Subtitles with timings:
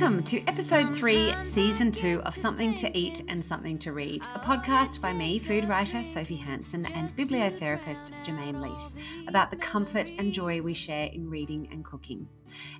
[0.00, 4.38] Welcome to episode three, season two of Something to Eat and Something to Read, a
[4.38, 8.94] podcast by me, food writer Sophie Hansen, and bibliotherapist Germaine Leece,
[9.28, 12.26] about the comfort and joy we share in reading and cooking.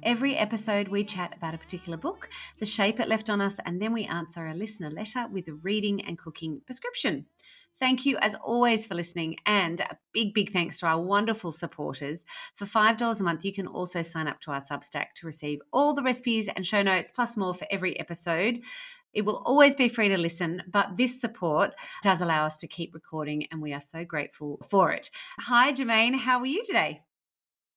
[0.02, 3.82] Every episode, we chat about a particular book, the shape it left on us, and
[3.82, 7.26] then we answer a listener letter with a reading and cooking prescription.
[7.78, 9.36] Thank you, as always, for listening.
[9.46, 12.24] And a big, big thanks to our wonderful supporters.
[12.54, 15.94] For $5 a month, you can also sign up to our Substack to receive all
[15.94, 18.60] the recipes and show notes, plus more for every episode.
[19.12, 22.94] It will always be free to listen, but this support does allow us to keep
[22.94, 25.10] recording, and we are so grateful for it.
[25.40, 26.14] Hi, Germaine.
[26.14, 27.02] How are you today?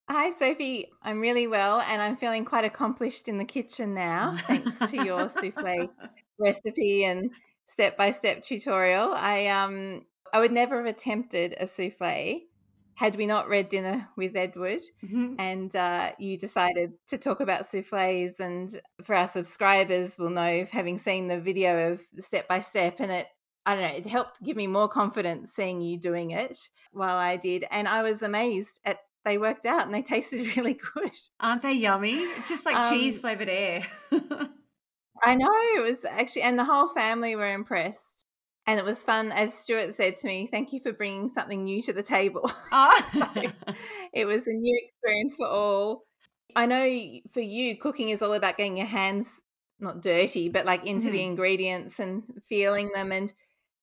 [0.09, 0.91] Hi, Sophie.
[1.01, 5.29] I'm really well, and I'm feeling quite accomplished in the kitchen now, thanks to your
[5.29, 5.89] souffle
[6.37, 7.31] recipe and
[7.73, 9.13] step by step tutorial.
[9.13, 12.41] I um I would never have attempted a souffle
[12.95, 15.35] had we not read Dinner with Edward mm-hmm.
[15.39, 18.39] and uh, you decided to talk about souffles.
[18.39, 23.11] And for our subscribers, will know having seen the video of step by step, and
[23.11, 23.27] it
[23.65, 26.57] I don't know, it helped give me more confidence seeing you doing it
[26.91, 27.65] while I did.
[27.71, 31.11] And I was amazed at they worked out and they tasted really good.
[31.39, 32.15] Aren't they yummy?
[32.15, 33.85] It's just like um, cheese flavored air.
[35.21, 38.25] I know it was actually, and the whole family were impressed.
[38.65, 40.47] And it was fun, as Stuart said to me.
[40.47, 42.49] Thank you for bringing something new to the table.
[42.71, 43.09] Oh.
[43.13, 43.73] so
[44.13, 46.03] it was a new experience for all.
[46.55, 49.27] I know for you, cooking is all about getting your hands
[49.79, 51.11] not dirty, but like into mm-hmm.
[51.11, 53.11] the ingredients and feeling them.
[53.11, 53.33] And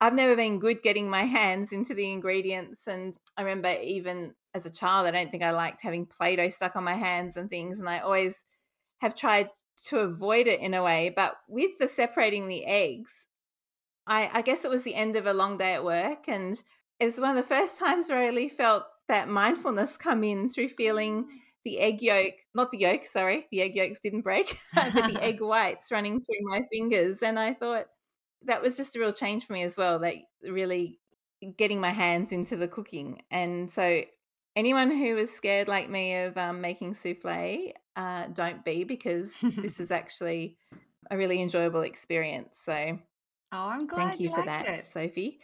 [0.01, 2.87] I've never been good getting my hands into the ingredients.
[2.87, 6.49] And I remember even as a child, I don't think I liked having Play Doh
[6.49, 7.79] stuck on my hands and things.
[7.79, 8.43] And I always
[9.01, 9.51] have tried
[9.89, 11.13] to avoid it in a way.
[11.15, 13.27] But with the separating the eggs,
[14.07, 16.29] I, I guess it was the end of a long day at work.
[16.29, 16.61] And
[16.99, 20.49] it was one of the first times where I really felt that mindfulness come in
[20.49, 21.27] through feeling
[21.65, 25.41] the egg yolk, not the yolk, sorry, the egg yolks didn't break, but the egg
[25.41, 27.19] whites running through my fingers.
[27.23, 27.87] And I thought
[28.45, 30.99] that was just a real change for me as well, that really
[31.57, 33.23] getting my hands into the cooking.
[33.31, 34.03] And so
[34.57, 39.79] anyone who is scared like me of um, making souffle, uh, don't be because this
[39.85, 40.57] is actually
[41.11, 42.57] a really enjoyable experience.
[42.65, 42.99] So, oh,
[43.57, 44.09] I'm glad.
[44.09, 44.85] Thank you, you for that, it.
[44.85, 45.39] Sophie.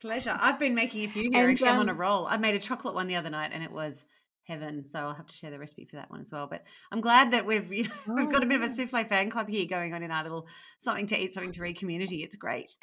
[0.00, 0.36] Pleasure.
[0.40, 1.42] I've been making a few here.
[1.42, 2.26] And, actually, um, I'm on a um roll.
[2.26, 4.04] I made a chocolate one the other night, and it was
[4.44, 4.84] heaven.
[4.88, 6.46] So I'll have to share the recipe for that one as well.
[6.46, 8.14] But I'm glad that we've you know, oh.
[8.14, 8.74] we've got a bit of a oh.
[8.74, 10.46] souffle fan club here going on in our little
[10.80, 12.22] something to eat, something to read community.
[12.22, 12.76] It's great.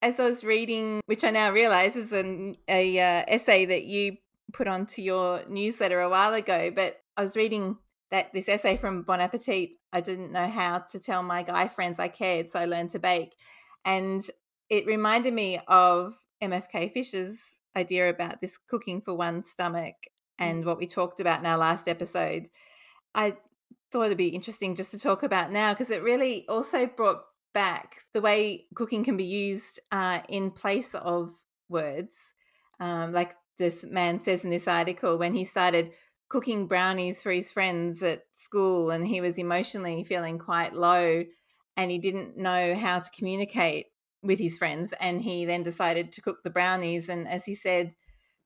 [0.00, 4.18] As I was reading, which I now realize is an a uh, essay that you
[4.52, 7.76] put onto your newsletter a while ago, but I was reading
[8.12, 9.70] that this essay from Bon Appetit.
[9.92, 13.00] I didn't know how to tell my guy friends I cared, so I learned to
[13.00, 13.34] bake.
[13.84, 14.22] And
[14.70, 17.40] it reminded me of MFK Fisher's
[17.76, 19.96] idea about this cooking for one stomach
[20.38, 20.66] and mm.
[20.66, 22.48] what we talked about in our last episode.
[23.16, 23.36] I
[23.90, 28.02] thought it'd be interesting just to talk about now because it really also brought back
[28.14, 31.32] the way cooking can be used uh, in place of
[31.68, 32.14] words.
[32.78, 35.90] Um, like this man says in this article, when he started
[36.28, 41.24] cooking brownies for his friends at school and he was emotionally feeling quite low
[41.76, 43.86] and he didn't know how to communicate
[44.22, 47.94] with his friends and he then decided to cook the brownies and as he said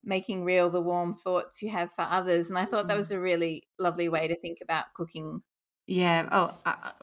[0.04, 3.00] making real the warm thoughts you have for others and i thought that mm.
[3.00, 5.42] was a really lovely way to think about cooking
[5.92, 6.26] yeah.
[6.32, 6.54] Oh,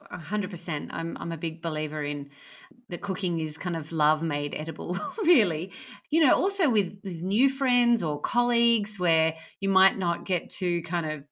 [0.09, 0.89] a hundred percent.
[0.91, 2.31] I'm I'm a big believer in
[2.89, 5.71] that cooking is kind of love made edible, really.
[6.09, 10.81] You know, also with, with new friends or colleagues where you might not get to
[10.81, 11.23] kind of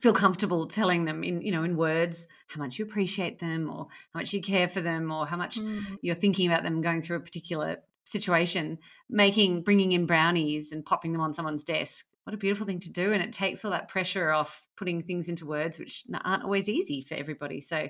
[0.00, 3.88] feel comfortable telling them in you know in words how much you appreciate them or
[4.12, 5.82] how much you care for them or how much mm.
[6.02, 8.78] you're thinking about them going through a particular situation
[9.10, 12.90] making bringing in brownies and popping them on someone's desk what a beautiful thing to
[12.90, 16.68] do and it takes all that pressure off putting things into words which aren't always
[16.68, 17.88] easy for everybody so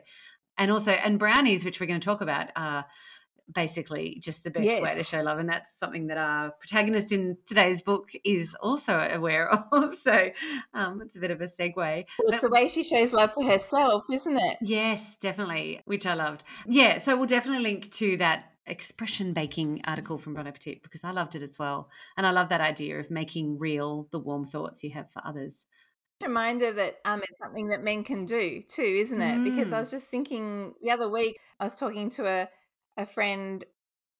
[0.57, 2.87] and also and brownies which we're going to talk about are
[3.53, 4.81] basically just the best yes.
[4.81, 8.97] way to show love and that's something that our protagonist in today's book is also
[9.13, 10.31] aware of so
[10.73, 13.45] um, it's a bit of a segue well, it's the way she shows love for
[13.45, 18.53] herself isn't it yes definitely which i loved yeah so we'll definitely link to that
[18.71, 21.91] expression baking article from Bon Appetit because I loved it as well.
[22.17, 25.67] And I love that idea of making real the warm thoughts you have for others.
[26.23, 29.37] Reminder that um, it's something that men can do too, isn't it?
[29.37, 29.45] Mm.
[29.45, 29.81] Because I mm.
[29.81, 32.49] was just thinking the other week, I was talking to a,
[32.97, 33.65] a friend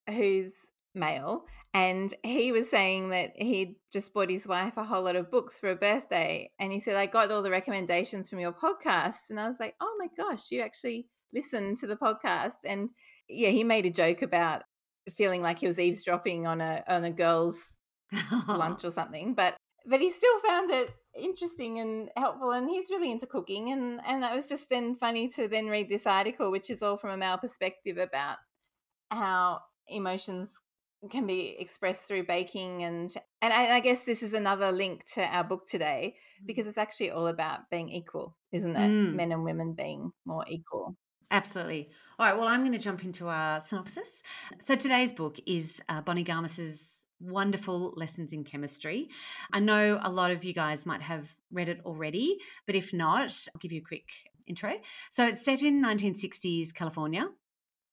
[0.07, 0.53] who's
[0.95, 5.29] male, and he was saying that he'd just bought his wife a whole lot of
[5.29, 6.51] books for a birthday.
[6.59, 9.29] And he said, I got all the recommendations from your podcast.
[9.29, 12.65] And I was like, oh my gosh, you actually listen to the podcast.
[12.65, 12.89] And
[13.27, 14.63] yeah, he made a joke about
[15.15, 17.63] feeling like he was eavesdropping on a on a girl's
[18.47, 19.55] lunch or something, but
[19.85, 24.23] but he still found it interesting and helpful and he's really into cooking and and
[24.23, 27.17] that was just then funny to then read this article which is all from a
[27.17, 28.37] male perspective about
[29.11, 30.51] how emotions
[31.09, 35.05] can be expressed through baking and and I, and I, guess this is another link
[35.13, 36.15] to our book today
[36.45, 36.69] because mm.
[36.69, 39.15] it's actually all about being equal isn't it mm.
[39.15, 40.95] men and women being more equal
[41.31, 44.21] absolutely all right well i'm going to jump into our synopsis
[44.59, 49.09] so today's book is uh, bonnie garmus's wonderful lessons in chemistry.
[49.51, 53.47] I know a lot of you guys might have read it already, but if not,
[53.53, 54.09] I'll give you a quick
[54.47, 54.75] intro.
[55.11, 57.27] So it's set in 1960s California.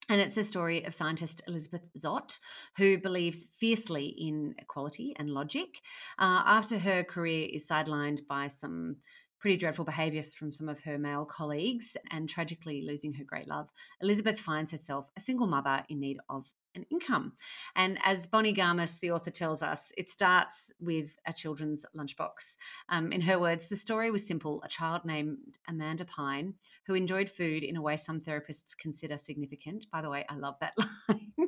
[0.08, 2.38] And it's the story of scientist Elizabeth Zott,
[2.76, 5.80] who believes fiercely in equality and logic.
[6.16, 8.98] Uh, after her career is sidelined by some
[9.38, 13.68] pretty dreadful behaviour from some of her male colleagues and tragically losing her great love,
[14.00, 17.32] Elizabeth finds herself a single mother in need of an income.
[17.74, 22.56] And as Bonnie Garmus, the author, tells us, it starts with a children's lunchbox.
[22.88, 26.54] Um, in her words, the story was simple a child named Amanda Pine
[26.86, 29.86] who enjoyed food in a way some therapists consider significant.
[29.90, 30.74] By the way, I love that
[31.08, 31.45] line.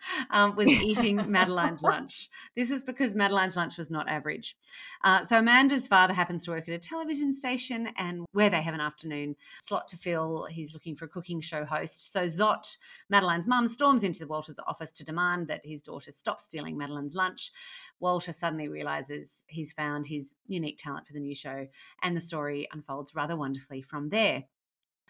[0.30, 2.28] um, was eating Madeline's lunch.
[2.56, 4.56] This was because Madeline's lunch was not average.
[5.04, 8.74] Uh, so Amanda's father happens to work at a television station, and where they have
[8.74, 12.12] an afternoon slot to fill, he's looking for a cooking show host.
[12.12, 12.76] So Zott,
[13.08, 17.14] Madeline's mum, storms into the Walters office to demand that his daughter stop stealing Madeline's
[17.14, 17.52] lunch.
[18.00, 21.66] Walter suddenly realizes he's found his unique talent for the new show,
[22.02, 24.44] and the story unfolds rather wonderfully from there.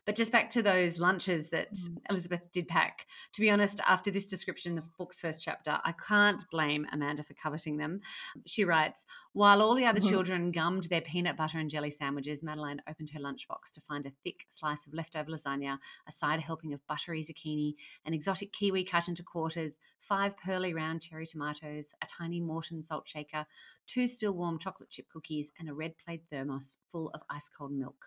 [0.09, 1.99] But just back to those lunches that mm.
[2.09, 3.05] Elizabeth did pack.
[3.35, 7.23] To be honest, after this description, of the book's first chapter, I can't blame Amanda
[7.23, 8.01] for coveting them.
[8.47, 10.09] She writes While all the other mm-hmm.
[10.15, 14.13] children gummed their peanut butter and jelly sandwiches, Madeline opened her lunchbox to find a
[14.25, 15.77] thick slice of leftover lasagna,
[16.09, 17.75] a side helping of buttery zucchini,
[18.07, 23.07] an exotic kiwi cut into quarters, five pearly round cherry tomatoes, a tiny Morton salt
[23.07, 23.45] shaker,
[23.87, 27.73] two still warm chocolate chip cookies, and a red plaid thermos full of ice cold
[27.73, 28.07] milk.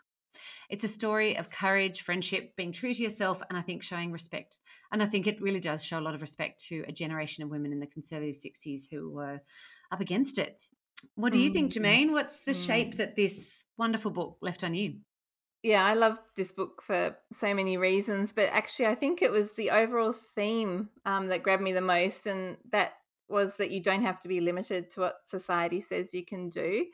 [0.69, 4.59] It's a story of courage, friendship, being true to yourself, and I think showing respect.
[4.91, 7.49] And I think it really does show a lot of respect to a generation of
[7.49, 9.41] women in the conservative 60s who were
[9.91, 10.57] up against it.
[11.15, 11.83] What do you think, mm-hmm.
[11.83, 12.11] Germaine?
[12.11, 12.67] What's the mm.
[12.67, 14.97] shape that this wonderful book left on you?
[15.63, 19.53] Yeah, I love this book for so many reasons, but actually, I think it was
[19.53, 22.93] the overall theme um, that grabbed me the most, and that
[23.29, 26.85] was that you don't have to be limited to what society says you can do.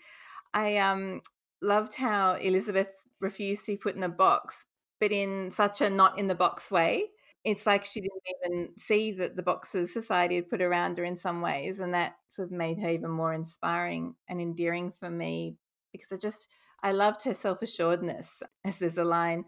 [0.54, 1.22] I um,
[1.62, 4.66] loved how Elizabeth refused to be put in a box,
[5.00, 7.06] but in such a not in the box way.
[7.44, 11.16] It's like she didn't even see that the boxes society had put around her in
[11.16, 11.80] some ways.
[11.80, 15.56] And that sort of made her even more inspiring and endearing for me
[15.94, 16.48] because I just,
[16.84, 19.46] I loved her self assuredness, as there's a line.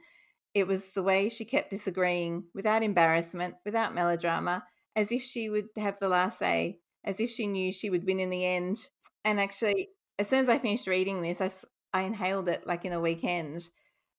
[0.54, 4.64] It was the way she kept disagreeing without embarrassment, without melodrama,
[4.96, 8.20] as if she would have the last say, as if she knew she would win
[8.20, 8.78] in the end.
[9.24, 11.52] And actually, as soon as I finished reading this, I,
[11.94, 13.70] I inhaled it like in a weekend.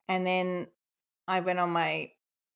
[0.09, 0.67] And then
[1.29, 2.11] I went on my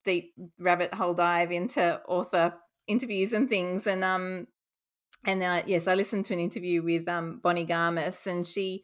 [0.05, 2.55] deep rabbit hole dive into author
[2.87, 3.87] interviews and things.
[3.87, 4.49] And um
[5.27, 8.83] and uh, yes, I listened to an interview with um, Bonnie Garmus, and she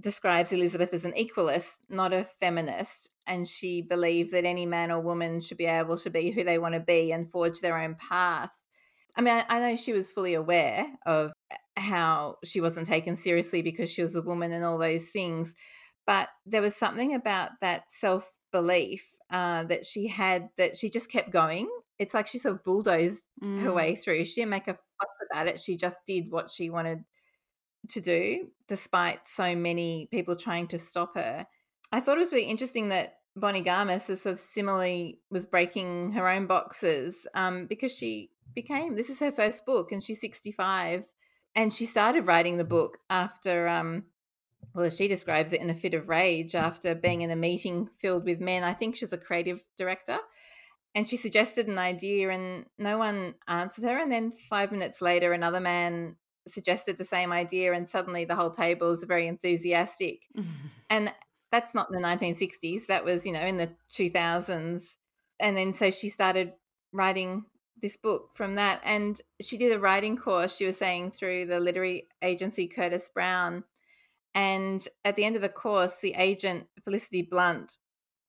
[0.00, 3.10] describes Elizabeth as an equalist, not a feminist.
[3.26, 6.58] And she believes that any man or woman should be able to be who they
[6.58, 8.56] want to be and forge their own path.
[9.18, 11.32] I mean, I, I know she was fully aware of
[11.76, 15.54] how she wasn't taken seriously because she was a woman and all those things.
[16.06, 21.10] But there was something about that self belief uh, that she had that she just
[21.10, 21.68] kept going.
[21.98, 23.60] It's like she sort of bulldozed mm.
[23.60, 24.24] her way through.
[24.24, 25.58] She didn't make a fuss about it.
[25.58, 27.04] She just did what she wanted
[27.90, 31.44] to do, despite so many people trying to stop her.
[31.90, 36.12] I thought it was really interesting that Bonnie Garmus is sort of similarly was breaking
[36.12, 41.04] her own boxes um, because she became this is her first book and she's 65
[41.54, 44.04] and she started writing the book after um
[44.74, 47.88] well as she describes it in a fit of rage after being in a meeting
[47.98, 48.64] filled with men.
[48.64, 50.18] I think she's a creative director
[50.94, 55.32] and she suggested an idea and no one answered her and then five minutes later
[55.32, 60.20] another man suggested the same idea and suddenly the whole table is very enthusiastic.
[60.90, 61.12] And
[61.52, 64.82] that's not in the 1960s that was you know in the 2000s
[65.38, 66.52] and then so she started
[66.92, 67.44] writing
[67.80, 68.80] this book from that.
[68.84, 73.64] And she did a writing course, she was saying, through the literary agency Curtis Brown.
[74.34, 77.78] And at the end of the course, the agent, Felicity Blunt,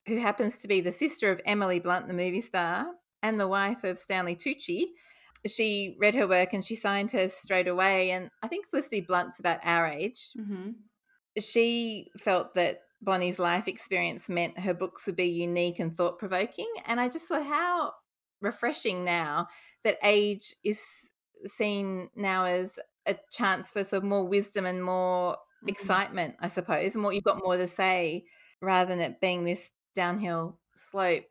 [0.08, 2.88] who happens to be the sister of Emily Blunt, the movie star,
[3.22, 4.86] and the wife of Stanley Tucci,
[5.46, 8.12] she read her work and she signed her straight away.
[8.12, 10.30] And I think Felicity Blunt's about our age.
[10.38, 10.72] Mm-hmm.
[11.40, 16.72] She felt that Bonnie's life experience meant her books would be unique and thought provoking.
[16.86, 17.94] And I just thought, how
[18.42, 19.48] refreshing now
[19.84, 20.82] that age is
[21.46, 25.70] seen now as a chance for sort of more wisdom and more mm-hmm.
[25.70, 28.26] excitement, I suppose, and you've got more to say
[28.62, 31.26] rather than it being this downhill slope.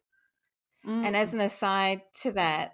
[0.87, 1.07] Mm.
[1.07, 1.35] And as mm.
[1.35, 2.73] an aside to that,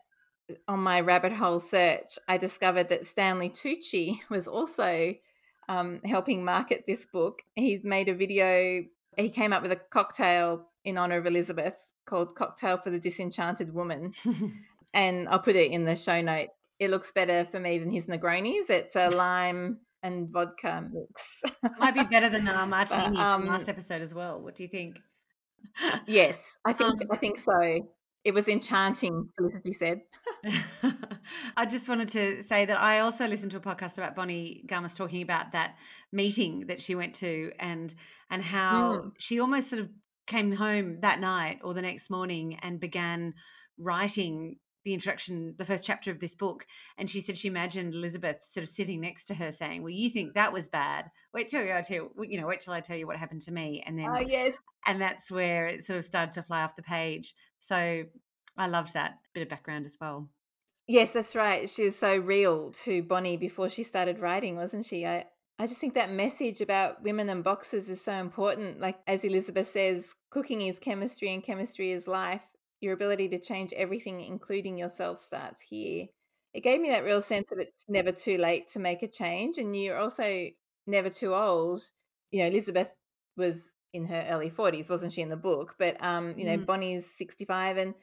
[0.69, 5.15] on my rabbit hole search, I discovered that Stanley Tucci was also
[5.69, 7.43] um, helping market this book.
[7.55, 8.85] He made a video,
[9.17, 13.73] he came up with a cocktail in honor of Elizabeth called Cocktail for the Disenchanted
[13.75, 14.13] Woman.
[14.95, 16.49] and I'll put it in the show note.
[16.79, 18.71] It looks better for me than his Negronis.
[18.71, 21.41] It's a lime and vodka mix.
[21.79, 24.41] Might be better than our martini but, um, last episode as well.
[24.41, 24.99] What do you think?
[26.07, 27.89] yes, I think um, I think so.
[28.23, 30.01] It was enchanting, Felicity said.
[31.57, 34.97] I just wanted to say that I also listened to a podcast about Bonnie Garmus
[34.97, 35.77] talking about that
[36.11, 37.95] meeting that she went to and
[38.31, 39.13] and how mm.
[39.19, 39.91] she almost sort of
[40.27, 43.35] came home that night or the next morning and began
[43.79, 46.67] writing the introduction, the first chapter of this book,
[46.99, 50.11] and she said she imagined Elizabeth sort of sitting next to her, saying, "Well, you
[50.11, 51.11] think that was bad?
[51.33, 53.51] Wait till I tell you, you know, wait till I tell you what happened to
[53.51, 54.55] me." And then, oh yes,
[54.87, 57.35] and that's where it sort of started to fly off the page.
[57.61, 58.05] So
[58.57, 60.29] I loved that bit of background as well.
[60.87, 61.69] Yes, that's right.
[61.69, 65.07] She was so real to Bonnie before she started writing, wasn't she?
[65.07, 65.25] I,
[65.59, 68.81] I just think that message about women and boxes is so important.
[68.81, 72.43] Like, as Elizabeth says, cooking is chemistry and chemistry is life
[72.85, 76.07] your ability to change everything, including yourself, starts here.
[76.53, 79.59] It gave me that real sense that it's never too late to make a change.
[79.59, 80.47] And you're also
[80.87, 81.83] never too old.
[82.31, 82.95] You know, Elizabeth
[83.37, 85.75] was in her early 40s, wasn't she, in the book?
[85.79, 86.67] But, um, you know, mm.
[86.67, 87.79] Bonnie's 65.
[87.79, 87.95] And,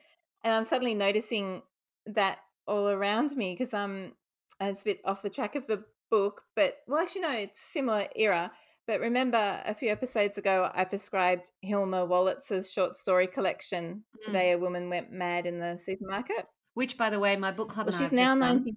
[0.44, 1.62] and I'm suddenly noticing
[2.08, 4.14] that all around me because um,
[4.60, 6.44] it's a bit off the track of the book.
[6.56, 8.52] But, well, actually, no, it's similar era
[8.88, 14.04] but remember, a few episodes ago, I prescribed Hilma Wolitzer's short story collection.
[14.18, 14.26] Mm.
[14.26, 16.46] Today, a woman went mad in the supermarket.
[16.74, 18.76] Which, by the way, my book club well, she's now ninety.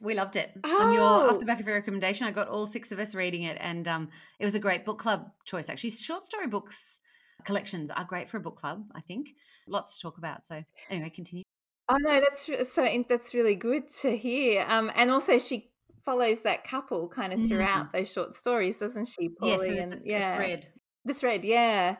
[0.00, 0.50] We loved it.
[0.64, 0.82] Oh.
[0.88, 1.46] On your off the oh!
[1.46, 4.44] back of your recommendation, I got all six of us reading it, and um, it
[4.44, 5.68] was a great book club choice.
[5.68, 6.98] Actually, short story books
[7.44, 8.84] collections are great for a book club.
[8.94, 9.28] I think
[9.68, 10.44] lots to talk about.
[10.44, 11.44] So anyway, continue.
[11.88, 14.66] Oh no, that's so that's really good to hear.
[14.68, 15.70] Um, and also she
[16.06, 17.92] follows that couple kind of throughout mm.
[17.92, 19.74] those short stories, doesn't she, Paulie?
[19.74, 20.68] Yes, and yeah, the thread.
[21.04, 21.96] The thread, yeah.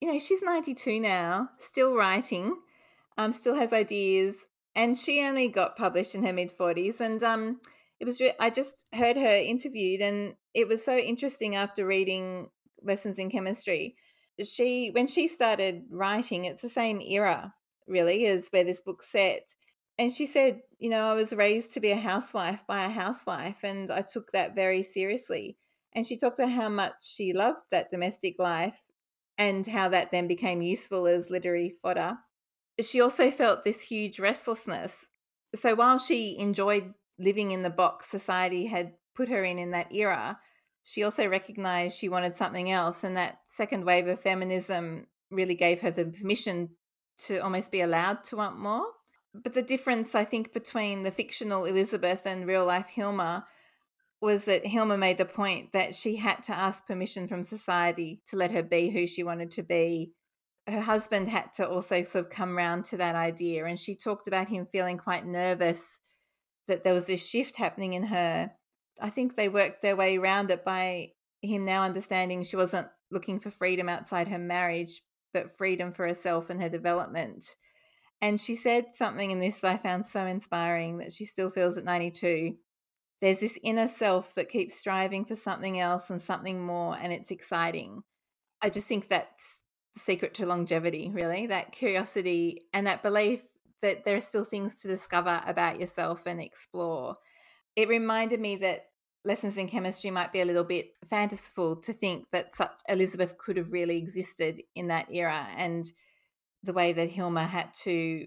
[0.00, 2.56] You know, she's 92 now, still writing,
[3.18, 4.34] um, still has ideas,
[4.74, 7.00] and she only got published in her mid 40s.
[7.00, 7.60] And um,
[8.00, 12.48] it was, re- I just heard her interviewed, and it was so interesting after reading
[12.82, 13.94] Lessons in Chemistry.
[14.42, 17.52] She, when she started writing, it's the same era,
[17.86, 19.54] really, as where this book's set
[20.00, 23.62] and she said, you know, I was raised to be a housewife by a housewife,
[23.62, 25.58] and I took that very seriously.
[25.92, 28.80] And she talked about how much she loved that domestic life
[29.36, 32.16] and how that then became useful as literary fodder.
[32.80, 34.96] She also felt this huge restlessness.
[35.54, 39.94] So while she enjoyed living in the box society had put her in in that
[39.94, 40.38] era,
[40.82, 43.04] she also recognized she wanted something else.
[43.04, 46.70] And that second wave of feminism really gave her the permission
[47.26, 48.86] to almost be allowed to want more.
[49.34, 53.46] But the difference, I think, between the fictional Elizabeth and real life Hilma
[54.20, 58.36] was that Hilma made the point that she had to ask permission from society to
[58.36, 60.12] let her be who she wanted to be.
[60.66, 63.64] Her husband had to also sort of come round to that idea.
[63.64, 65.98] And she talked about him feeling quite nervous
[66.66, 68.52] that there was this shift happening in her.
[69.00, 73.40] I think they worked their way around it by him now understanding she wasn't looking
[73.40, 77.56] for freedom outside her marriage, but freedom for herself and her development.
[78.22, 81.76] And she said something in this that I found so inspiring that she still feels
[81.76, 82.56] at 92.
[83.20, 87.30] There's this inner self that keeps striving for something else and something more, and it's
[87.30, 88.02] exciting.
[88.62, 89.56] I just think that's
[89.94, 93.42] the secret to longevity, really that curiosity and that belief
[93.82, 97.16] that there are still things to discover about yourself and explore.
[97.76, 98.86] It reminded me that
[99.24, 103.56] lessons in chemistry might be a little bit fanciful to think that such Elizabeth could
[103.56, 105.90] have really existed in that era and
[106.62, 108.26] the way that Hilma had to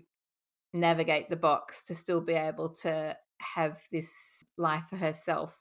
[0.74, 3.16] navigate the box to still be able to
[3.56, 4.12] have this
[4.58, 5.58] life for herself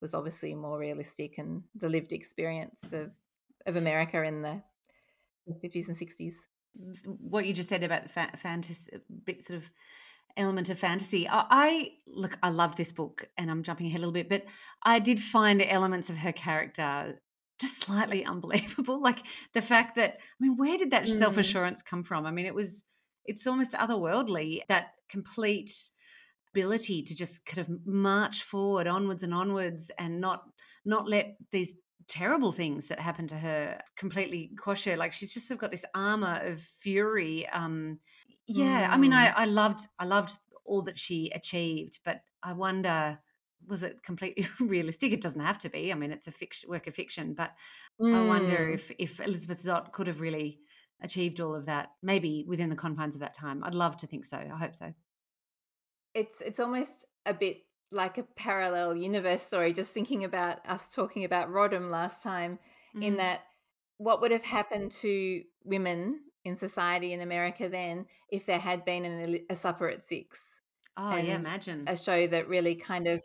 [0.00, 3.10] was obviously more realistic and the lived experience of
[3.66, 4.62] of America in the
[5.50, 6.34] 50s and 60s.
[7.04, 9.64] What you just said about the fa- fantasy, uh, bit sort of
[10.36, 11.28] element of fantasy.
[11.28, 14.44] I, I look, I love this book, and I'm jumping ahead a little bit, but
[14.84, 17.20] I did find elements of her character
[17.58, 19.00] just slightly unbelievable.
[19.06, 19.22] Like
[19.54, 21.18] the fact that, I mean, where did that mm.
[21.18, 22.26] self assurance come from?
[22.26, 22.82] I mean, it was,
[23.24, 25.72] it's almost otherworldly, that complete
[26.56, 30.44] ability to just kind of march forward onwards and onwards and not
[30.86, 31.74] not let these
[32.08, 35.70] terrible things that happen to her completely quash her like she's just sort of got
[35.70, 37.98] this armor of fury um
[38.46, 38.92] yeah mm.
[38.92, 39.34] i mean I, mm.
[39.36, 43.18] I loved i loved all that she achieved but i wonder
[43.66, 45.12] was it completely realistic?
[45.12, 45.92] It doesn't have to be.
[45.92, 47.52] I mean, it's a fiction, work of fiction, but
[48.00, 48.14] mm.
[48.14, 48.74] I wonder mm.
[48.74, 50.60] if if Elizabeth Zott could have really
[51.02, 53.62] achieved all of that, maybe within the confines of that time.
[53.64, 54.38] I'd love to think so.
[54.38, 54.92] I hope so.
[56.14, 57.58] It's it's almost a bit
[57.92, 59.72] like a parallel universe story.
[59.72, 62.58] Just thinking about us talking about Rodham last time,
[62.96, 63.02] mm.
[63.02, 63.42] in that
[63.98, 69.04] what would have happened to women in society in America then if there had been
[69.04, 70.40] an, a supper at six.
[70.96, 73.20] Oh yeah, imagine a show that really kind of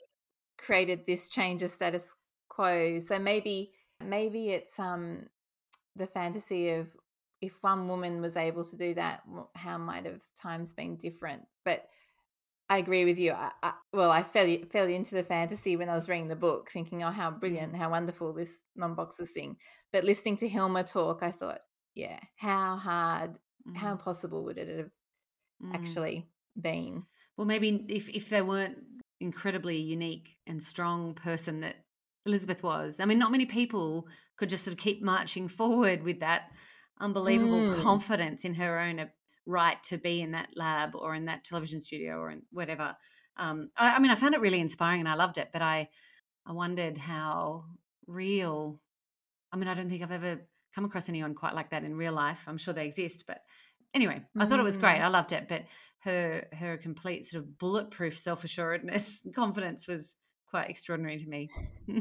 [0.61, 2.15] created this change of status
[2.49, 2.99] quo.
[2.99, 3.71] So maybe
[4.03, 5.27] maybe it's um
[5.95, 6.89] the fantasy of
[7.41, 9.23] if one woman was able to do that,
[9.55, 11.41] how might have times been different?
[11.65, 11.87] But
[12.69, 13.31] I agree with you.
[13.31, 16.69] I, I, well, I fell fell into the fantasy when I was reading the book,
[16.71, 19.57] thinking, "Oh, how brilliant, how wonderful this non-boxers thing."
[19.91, 21.59] But listening to Hilma talk, I thought,
[21.95, 23.35] "Yeah, how hard,
[23.67, 23.75] mm.
[23.75, 24.91] how possible would it have
[25.61, 25.75] mm.
[25.75, 27.03] actually been?"
[27.35, 28.77] Well, maybe if if they weren't
[29.21, 31.75] incredibly unique and strong person that
[32.25, 32.99] Elizabeth was.
[32.99, 36.49] I mean, not many people could just sort of keep marching forward with that
[36.99, 37.81] unbelievable mm.
[37.81, 39.05] confidence in her own uh,
[39.45, 42.95] right to be in that lab or in that television studio or in whatever.
[43.37, 45.89] Um, I, I, mean, I found it really inspiring and I loved it, but I,
[46.45, 47.65] I wondered how
[48.07, 48.79] real.
[49.51, 50.41] I mean, I don't think I've ever
[50.73, 52.43] come across anyone quite like that in real life.
[52.47, 53.39] I'm sure they exist, but
[53.93, 54.99] anyway, I thought it was great.
[54.99, 55.03] Mm.
[55.03, 55.63] I loved it, but
[56.01, 60.15] her her complete sort of bulletproof self assuredness and confidence was
[60.49, 61.49] quite extraordinary to me.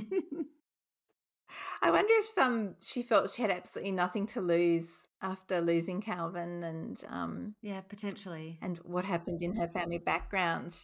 [1.82, 4.86] I wonder if um she felt she had absolutely nothing to lose
[5.22, 10.74] after losing Calvin and um yeah potentially and what happened in her family background.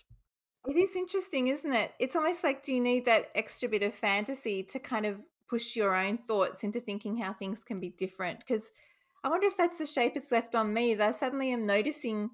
[0.69, 1.93] It is interesting, isn't it?
[2.01, 5.77] It's almost like do you need that extra bit of fantasy to kind of push
[5.77, 8.41] your own thoughts into thinking how things can be different?
[8.41, 8.69] Because
[9.27, 10.95] I wonder if that's the shape it's left on me.
[10.95, 12.31] That I suddenly am noticing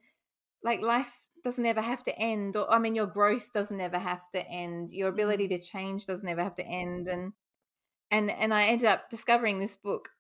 [0.63, 4.23] like life doesn't ever have to end or i mean your growth doesn't ever have
[4.33, 5.61] to end your ability mm-hmm.
[5.61, 7.33] to change doesn't ever have to end and
[8.11, 10.11] and and i ended up discovering this book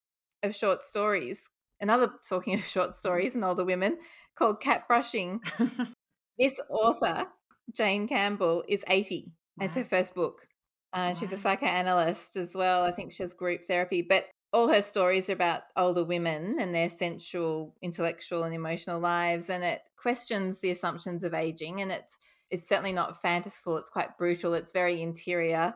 [0.43, 1.49] of short stories
[1.81, 2.97] another talking of short mm-hmm.
[2.97, 3.99] stories and older women
[4.35, 5.41] called cat brushing
[6.39, 7.27] this author
[7.73, 9.67] jane campbell is 80 wow.
[9.67, 10.47] it's her first book
[10.93, 11.15] uh, wow.
[11.15, 15.31] she's a psychoanalyst as well i think she has group therapy but all her stories
[15.31, 20.71] are about older women and their sensual, intellectual, and emotional lives, and it questions the
[20.71, 21.81] assumptions of aging.
[21.81, 22.17] And it's
[22.51, 23.79] it's certainly not fanciful.
[23.79, 24.53] It's quite brutal.
[24.53, 25.75] It's very interior.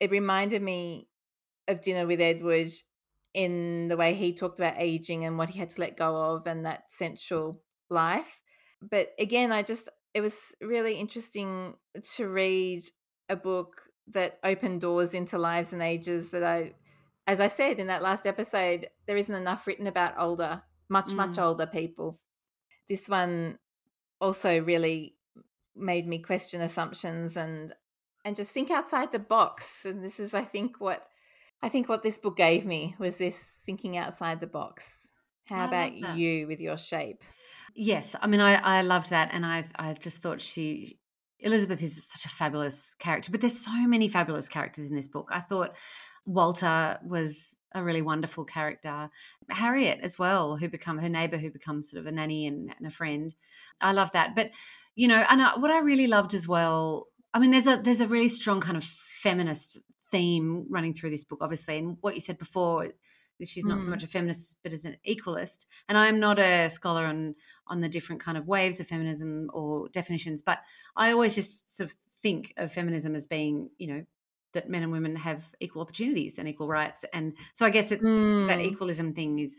[0.00, 1.08] It reminded me
[1.68, 2.68] of Dinner with Edward
[3.34, 6.46] in the way he talked about aging and what he had to let go of
[6.46, 7.60] and that sensual
[7.90, 8.40] life.
[8.80, 11.74] But again, I just it was really interesting
[12.14, 12.84] to read
[13.28, 16.74] a book that opened doors into lives and ages that I
[17.26, 21.16] as I said in that last episode, there isn't enough written about older, much, mm.
[21.16, 22.20] much older people.
[22.88, 23.58] This one
[24.20, 25.16] also really
[25.76, 27.72] made me question assumptions and
[28.26, 29.84] and just think outside the box.
[29.84, 31.06] And this is, I think, what
[31.62, 34.94] I think what this book gave me was this thinking outside the box.
[35.48, 37.22] How I about you with your shape?
[37.74, 40.98] Yes, I mean, I, I loved that, and I I just thought she
[41.40, 45.28] Elizabeth is such a fabulous character, but there's so many fabulous characters in this book.
[45.32, 45.74] I thought
[46.26, 49.10] Walter was a really wonderful character.
[49.50, 52.86] Harriet as well, who become her neighbor, who becomes sort of a nanny and, and
[52.86, 53.34] a friend.
[53.80, 54.34] I love that.
[54.34, 54.50] But
[54.94, 57.08] you know, and I, what I really loved as well.
[57.32, 61.24] I mean, there's a there's a really strong kind of feminist theme running through this
[61.24, 62.88] book, obviously, and what you said before.
[63.42, 63.84] She's not mm.
[63.84, 65.66] so much a feminist, but as an equalist.
[65.88, 67.34] And I am not a scholar on
[67.66, 70.60] on the different kind of waves of feminism or definitions, but
[70.96, 74.04] I always just sort of think of feminism as being, you know,
[74.54, 77.04] that men and women have equal opportunities and equal rights.
[77.12, 78.48] And so I guess it, mm.
[78.48, 79.52] that equalism thing is,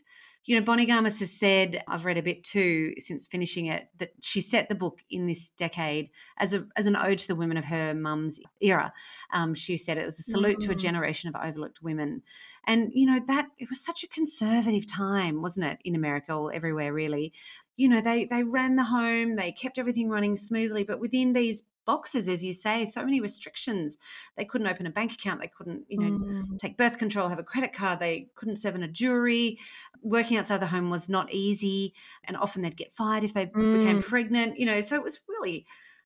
[0.46, 4.12] you know, Bonnie Garmus has said, I've read a bit too since finishing it, that
[4.22, 7.58] she set the book in this decade as a as an ode to the women
[7.58, 8.94] of her mum's era.
[9.34, 10.66] Um, she said it was a salute mm.
[10.66, 10.80] to a mm.
[10.80, 12.22] generation of overlooked women.
[12.68, 16.54] And, you know, that it was such a conservative time, wasn't it, in America or
[16.54, 17.34] everywhere really.
[17.76, 21.64] You know, they they ran the home, they kept everything running smoothly, but within these
[21.86, 23.98] boxes, as you say, so many restrictions.
[24.38, 25.42] They couldn't open a bank account.
[25.42, 26.60] They couldn't, you know, mm.
[26.60, 28.00] take birth control, have a credit card.
[28.00, 29.60] They couldn't serve in a jury.
[30.02, 31.94] Working outside the home was not easy.
[32.24, 33.80] And often they'd get fired if they mm.
[33.80, 34.82] became pregnant, you know.
[34.82, 35.66] So it was really,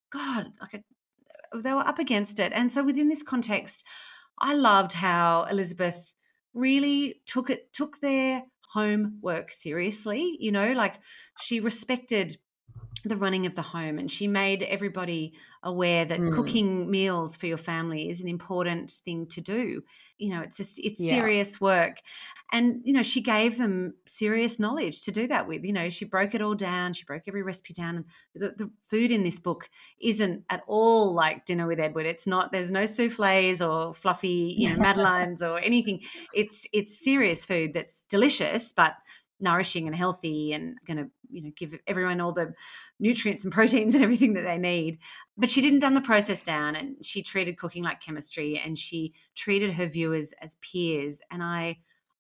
[0.10, 0.84] God, like a,
[1.58, 2.52] they were up against it.
[2.54, 3.86] And so within this context,
[4.40, 6.16] I loved how Elizabeth
[6.54, 10.96] really took it, took their homework seriously, you know, like
[11.42, 12.38] she respected
[13.04, 15.34] the running of the home and she made everybody
[15.64, 16.34] aware that mm.
[16.34, 19.82] cooking meals for your family is an important thing to do.
[20.18, 21.14] You know it's a, it's yeah.
[21.14, 22.02] serious work.
[22.52, 25.64] And you know she gave them serious knowledge to do that with.
[25.64, 28.72] You know she broke it all down she broke every recipe down and the, the
[28.88, 29.70] food in this book
[30.02, 32.06] isn't at all like dinner with edward.
[32.06, 36.02] It's not there's no souffles or fluffy you know madeleines or anything.
[36.34, 38.96] It's it's serious food that's delicious but
[39.40, 42.54] nourishing and healthy and going to you know give everyone all the
[43.00, 44.98] nutrients and proteins and everything that they need
[45.38, 49.14] but she didn't dumb the process down and she treated cooking like chemistry and she
[49.36, 51.78] treated her viewers as peers and i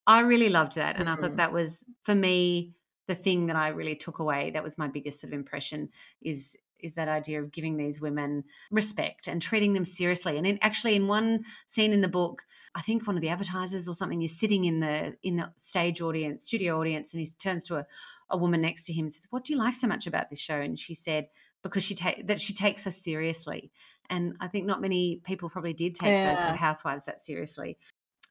[0.07, 1.17] i really loved that and mm-hmm.
[1.17, 2.73] i thought that was for me
[3.07, 5.89] the thing that i really took away that was my biggest sort of impression
[6.21, 10.37] is is that idea of giving these women respect and treating them seriously.
[10.37, 12.43] And in, actually, in one scene in the book,
[12.75, 16.01] I think one of the advertisers or something is sitting in the in the stage
[16.01, 17.85] audience, studio audience, and he turns to a,
[18.29, 20.39] a woman next to him and says, "What do you like so much about this
[20.39, 21.27] show?" And she said,
[21.63, 23.71] "Because she take that she takes us seriously."
[24.09, 26.33] And I think not many people probably did take yeah.
[26.33, 27.77] those sort of housewives that seriously.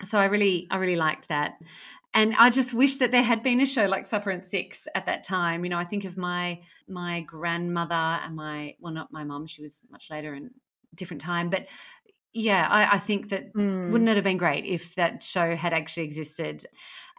[0.04, 1.58] So I really, I really liked that
[2.14, 5.06] and I just wish that there had been a show like Supper at Six at
[5.06, 5.64] that time.
[5.64, 9.62] You know, I think of my my grandmother and my well, not my mom; she
[9.62, 10.50] was much later and
[10.94, 11.50] different time.
[11.50, 11.66] But
[12.32, 13.90] yeah, I, I think that mm.
[13.90, 16.64] wouldn't it have been great if that show had actually existed?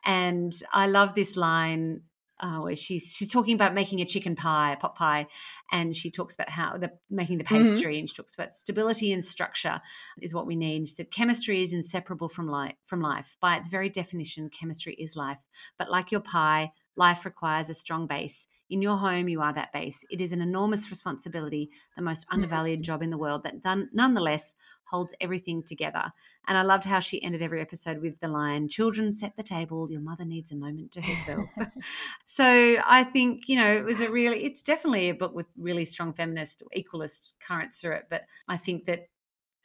[0.05, 2.01] And I love this line
[2.39, 5.27] uh, where she's she's talking about making a chicken pie, a pot pie,
[5.71, 7.63] and she talks about how the making the mm-hmm.
[7.63, 7.99] pastry, mm-hmm.
[8.01, 9.81] and she talks about stability and structure
[10.21, 10.87] is what we need.
[10.87, 12.75] She said chemistry is inseparable from life.
[12.85, 15.47] From life, by its very definition, chemistry is life.
[15.77, 18.45] But like your pie, life requires a strong base.
[18.69, 20.05] In your home, you are that base.
[20.11, 22.35] It is an enormous responsibility, the most mm-hmm.
[22.35, 26.11] undervalued job in the world, that nonetheless holds everything together.
[26.47, 29.89] And I loved how she ended every episode with the line, Children set the table,
[29.89, 31.47] your mother needs a moment to herself.
[32.25, 35.85] so I think, you know, it was a really, it's definitely a book with really
[35.85, 38.07] strong feminist, equalist currents through it.
[38.09, 39.07] But I think that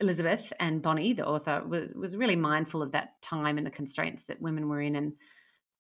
[0.01, 4.25] Elizabeth and Bonnie, the author, was, was really mindful of that time and the constraints
[4.25, 4.94] that women were in.
[4.94, 5.14] And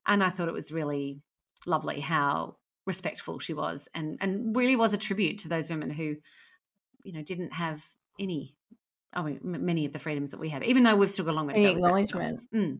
[0.06, 1.20] and I thought it was really
[1.66, 6.16] lovely how respectful she was and and really was a tribute to those women who
[7.04, 7.82] you know didn't have
[8.20, 8.54] any
[9.12, 11.36] I mean many of the freedoms that we have even though we've still got a
[11.36, 12.40] long way to go acknowledgement.
[12.54, 12.78] Mm.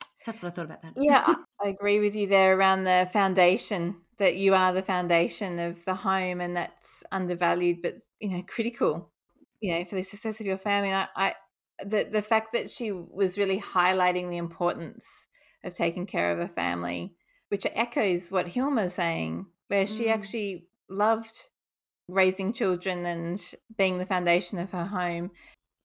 [0.00, 0.92] so that's what I thought about that.
[0.96, 5.84] Yeah I agree with you there around the foundation that you are the foundation of
[5.84, 9.10] the home and that's undervalued but you know critical
[9.60, 10.90] you know for the success of your family.
[10.90, 11.34] And I, I
[11.84, 15.06] the the fact that she was really highlighting the importance
[15.64, 17.14] of taking care of a family
[17.48, 20.12] which echoes what Hilma's saying, where she mm.
[20.12, 21.48] actually loved
[22.08, 23.40] raising children and
[23.76, 25.30] being the foundation of her home.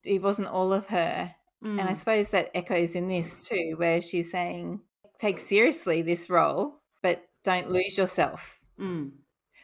[0.03, 1.35] It wasn't all of her.
[1.63, 1.79] Mm.
[1.79, 1.95] And I mm.
[1.95, 4.81] suppose that echoes in this too, where she's saying,
[5.19, 8.59] take seriously this role, but don't lose yourself.
[8.79, 9.11] Mm.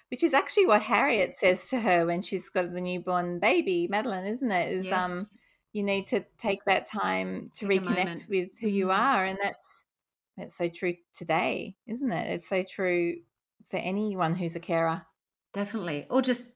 [0.09, 4.25] Which is actually what Harriet says to her when she's got the newborn baby, Madeline,
[4.25, 4.69] isn't it?
[4.69, 4.93] Is um, yes.
[4.93, 5.29] um
[5.73, 8.99] you need to take that time to take reconnect with who you mm-hmm.
[8.99, 9.25] are.
[9.25, 9.83] And that's
[10.41, 12.34] it's so true today, isn't it?
[12.34, 13.17] It's so true
[13.69, 15.06] for anyone who's a carer.
[15.54, 16.06] Definitely.
[16.10, 16.47] Or just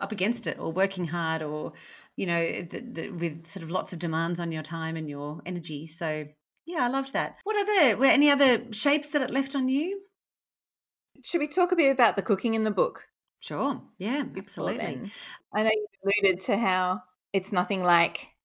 [0.00, 1.72] up against it or working hard or,
[2.16, 5.40] you know, the, the, with sort of lots of demands on your time and your
[5.46, 5.86] energy.
[5.86, 6.26] So,
[6.66, 7.36] yeah, I loved that.
[7.44, 10.02] What other, were any other shapes that it left on you?
[11.24, 13.08] Should we talk a bit about the cooking in the book?
[13.40, 13.80] Sure.
[13.98, 14.78] Yeah, absolutely.
[14.78, 15.12] Then.
[15.54, 18.35] I know you alluded to how it's nothing like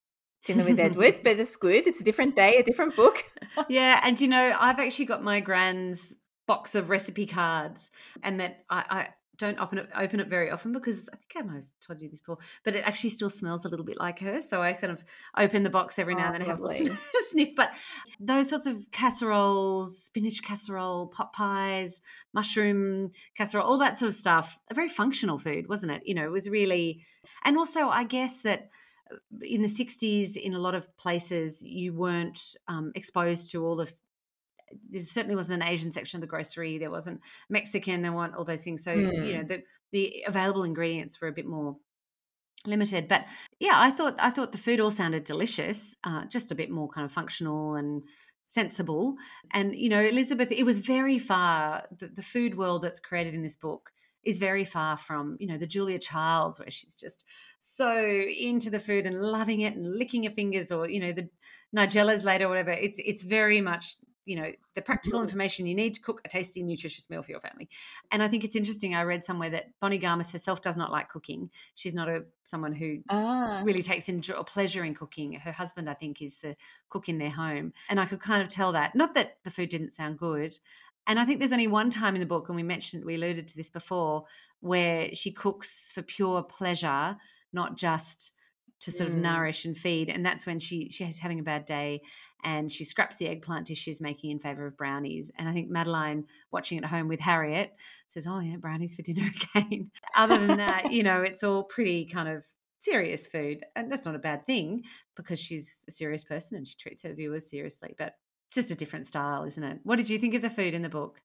[0.46, 1.88] Dinner with Edward, but it's good.
[1.88, 3.24] It's a different day, a different book.
[3.70, 6.16] yeah, and you know, I've actually got my grand's
[6.48, 7.92] box of recipe cards,
[8.24, 9.08] and that I, I
[9.42, 12.08] don't open it open it very often because I think I might have told you
[12.10, 14.40] this before, but it actually still smells a little bit like her.
[14.40, 15.04] So I kind of
[15.36, 16.98] open the box every now oh, and then and have a
[17.32, 17.56] sniff.
[17.56, 17.72] But
[18.20, 22.02] those sorts of casseroles, spinach casserole, pot pies,
[22.34, 26.04] mushroom casserole, all that sort of stuff, a very functional food, wasn't it?
[26.06, 27.04] You know, it was really,
[27.44, 28.70] and also I guess that
[29.42, 33.92] in the 60s in a lot of places you weren't um, exposed to all of
[34.90, 37.20] there certainly wasn't an asian section of the grocery there wasn't
[37.50, 39.28] mexican there weren't all those things so mm.
[39.28, 39.48] you know hmm.
[39.48, 41.76] the the available ingredients were a bit more
[42.66, 43.26] limited but
[43.60, 46.88] yeah i thought i thought the food all sounded delicious uh, just a bit more
[46.88, 48.04] kind of functional and
[48.46, 49.16] sensible
[49.52, 53.42] and you know elizabeth it was very far the, the food world that's created in
[53.42, 53.92] this book
[54.24, 57.26] is very far from, you know, the Julia Childs, where she's just
[57.60, 61.30] so into the food and loving it and licking her fingers, or you know, the
[61.74, 62.72] Nigella's later, whatever.
[62.72, 63.96] It's it's very much
[64.32, 67.42] you know the practical information you need to cook a tasty nutritious meal for your
[67.42, 67.68] family.
[68.12, 71.10] And i think it's interesting i read somewhere that bonnie garmus herself does not like
[71.10, 71.50] cooking.
[71.76, 73.62] She's not a someone who ah.
[73.66, 75.34] really takes enjoy, pleasure in cooking.
[75.34, 76.56] Her husband i think is the
[76.90, 77.74] cook in their home.
[77.90, 80.58] And i could kind of tell that not that the food didn't sound good.
[81.08, 83.48] And I think there's only one time in the book, and we mentioned, we alluded
[83.48, 84.26] to this before,
[84.60, 87.18] where she cooks for pure pleasure,
[87.52, 88.34] not just
[88.82, 89.22] to sort of Mm.
[89.22, 90.10] nourish and feed.
[90.10, 92.02] And that's when she she's having a bad day
[92.44, 95.32] and she scraps the eggplant dish she's making in favor of brownies.
[95.38, 97.74] And I think Madeline, watching at home with Harriet,
[98.10, 102.06] says, "Oh yeah, brownies for dinner again." Other than that, you know, it's all pretty
[102.06, 102.46] kind of
[102.80, 104.84] serious food, and that's not a bad thing
[105.16, 107.94] because she's a serious person and she treats her viewers seriously.
[107.98, 108.16] But
[108.52, 109.80] just a different style, isn't it?
[109.84, 111.22] What did you think of the food in the book?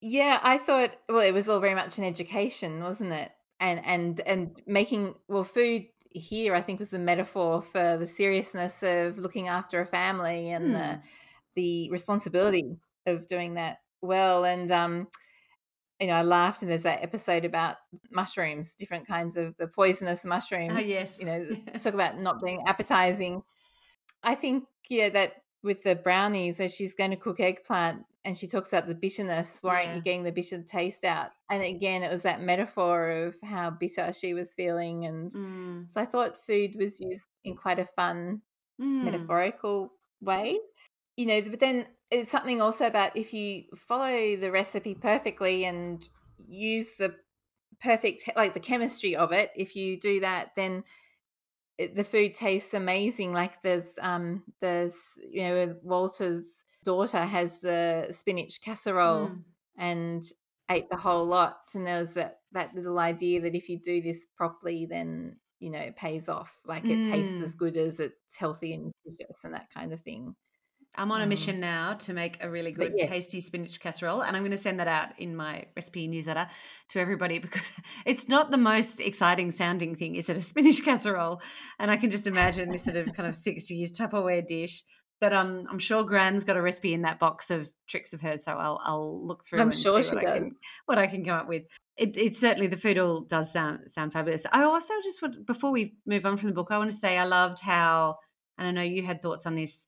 [0.00, 3.30] Yeah, I thought well, it was all very much an education, wasn't it?
[3.60, 8.82] And and and making well, food here I think was the metaphor for the seriousness
[8.82, 10.72] of looking after a family and Hmm.
[10.72, 11.00] the
[11.54, 14.44] the responsibility of doing that well.
[14.44, 15.08] And um,
[16.00, 17.76] you know, I laughed and there's that episode about
[18.10, 20.72] mushrooms, different kinds of the poisonous mushrooms.
[20.76, 21.46] Oh yes, You know,
[21.82, 23.42] talk about not being appetizing.
[24.22, 28.46] I think yeah that with the brownies, as she's going to cook eggplant, and she
[28.46, 29.58] talks about the bitterness.
[29.62, 29.94] Why aren't Yeah.
[29.96, 31.30] you getting the bitter taste out?
[31.50, 35.92] And again, it was that metaphor of how bitter she was feeling, and Mm.
[35.92, 38.42] so I thought food was used in quite a fun,
[38.80, 39.04] Mm.
[39.04, 40.58] metaphorical way.
[41.16, 46.08] You know, but then it's something also about if you follow the recipe perfectly and
[46.48, 47.16] use the
[47.80, 50.84] perfect like the chemistry of it if you do that then
[51.78, 54.94] the food tastes amazing like there's um there's
[55.30, 59.44] you know walter's daughter has the spinach casserole Mm.
[59.76, 60.22] and
[60.70, 64.00] ate the whole lot and there was that that little idea that if you do
[64.00, 67.58] this properly then you know it pays off like it tastes as Mm.
[67.58, 70.34] good as it's healthy and nutritious and that kind of thing
[70.94, 74.22] I'm on a um mission now to make a really good, yeah tasty spinach casserole,
[74.22, 76.48] and I'm going to send that out in my recipe newsletter
[76.90, 77.70] to everybody because
[78.04, 80.36] it's not the most exciting sounding thing, is it?
[80.36, 81.40] A spinach casserole,
[81.78, 84.84] and I can just imagine this sort of kind of 60s Tupperware dish.
[85.22, 88.42] But um, I'm sure Gran's got a recipe in that box of tricks of hers,
[88.42, 90.56] so I'll I'll look through i'm and sure she what I can
[90.86, 91.62] what I can come up with.
[91.96, 94.46] It, it certainly the food all does sound sound fabulous.
[94.50, 97.18] I also just want before we move on from the book, I want to say
[97.18, 98.18] I loved how,
[98.58, 99.86] and I know you had thoughts on this,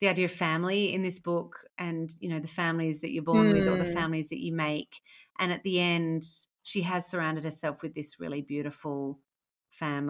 [0.00, 3.52] the idea of family in this book, and you know the families that you're born
[3.52, 3.94] with or the Mm.
[3.94, 5.00] families that you make,
[5.38, 6.24] and at the end
[6.62, 9.18] she has surrounded herself with this really beautiful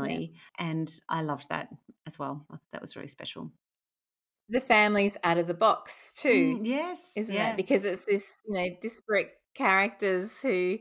[0.01, 1.69] yeah family, and I loved that
[2.09, 2.45] as well.
[2.51, 3.53] I thought that was really special.
[4.49, 7.57] The family's out of the box too Mm, yes, isn't it?
[7.57, 10.79] Because it's this, you know, disparate characters who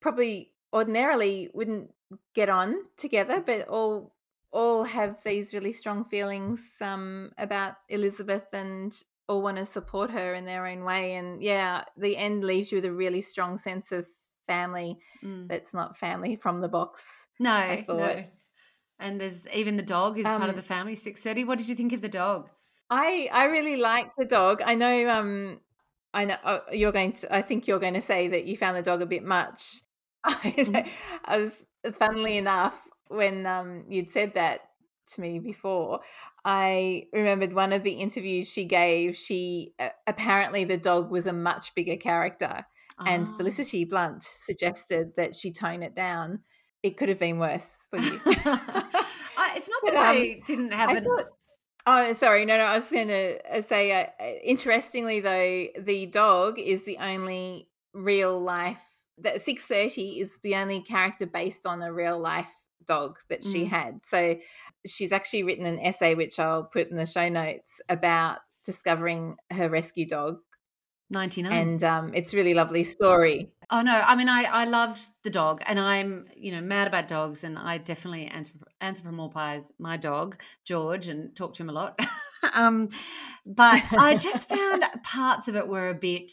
[0.00, 1.90] probably ordinarily wouldn't
[2.34, 4.14] get on together, but all
[4.52, 10.34] all have these really strong feelings um, about Elizabeth and all want to support her
[10.34, 11.14] in their own way.
[11.14, 14.06] And yeah, the end leaves you with a really strong sense of
[14.46, 15.48] family Mm.
[15.48, 17.26] that's not family from the box.
[17.40, 18.22] I No, no.
[18.98, 20.96] And there's even the dog is part of Um, the family.
[20.96, 21.44] Six thirty.
[21.44, 22.50] What did you think of the dog?
[22.94, 24.60] I I really like the dog.
[24.64, 25.60] I know um
[26.12, 28.76] I know oh, you're going to I think you're going to say that you found
[28.76, 29.80] the dog a bit much.
[30.24, 30.90] I,
[31.24, 31.52] I was
[31.98, 32.78] funnily enough
[33.08, 34.60] when um you'd said that
[35.14, 36.00] to me before,
[36.44, 39.16] I remembered one of the interviews she gave.
[39.16, 42.66] She uh, apparently the dog was a much bigger character
[43.06, 43.36] and Oh.
[43.38, 46.40] Felicity Blunt suggested that she tone it down.
[46.82, 48.20] It could have been worse for you.
[49.54, 51.04] It's not but that um I didn't have I an.
[51.04, 51.26] thought
[51.86, 52.44] Oh, sorry.
[52.44, 52.64] No, no.
[52.64, 58.40] I was going to say, uh, uh, interestingly, though, the dog is the only real
[58.40, 58.80] life.
[59.18, 62.48] That six thirty is the only character based on a real life
[62.86, 63.68] dog that she Mm.
[63.68, 64.04] had.
[64.04, 64.36] So
[64.86, 69.68] she's actually written an essay, which I'll put in the show notes, about discovering her
[69.68, 70.38] rescue dog,
[71.12, 71.52] 99.
[71.52, 73.52] and um, it's a really lovely story.
[73.70, 77.08] Oh no, I mean I I loved the dog and I'm, you know, mad about
[77.08, 81.98] dogs and I definitely anthrop- anthropomorphize my dog, George, and talk to him a lot.
[82.54, 82.88] um
[83.46, 86.32] but I just found parts of it were a bit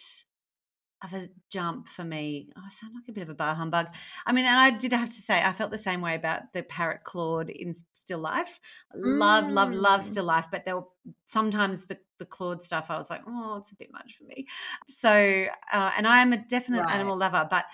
[1.03, 2.49] of a jump for me.
[2.57, 3.87] Oh, I sound like a bit of a bar humbug.
[4.25, 6.63] I mean, and I did have to say, I felt the same way about the
[6.63, 8.59] parrot Claude in Still Life.
[8.93, 10.03] Love, love, love Mm.
[10.03, 10.87] Still Life, but there were
[11.25, 12.87] sometimes the the Claude stuff.
[12.89, 14.45] I was like, oh, it's a bit much for me.
[14.89, 16.93] So, uh, and I am a definite Right.
[16.95, 17.65] animal lover, but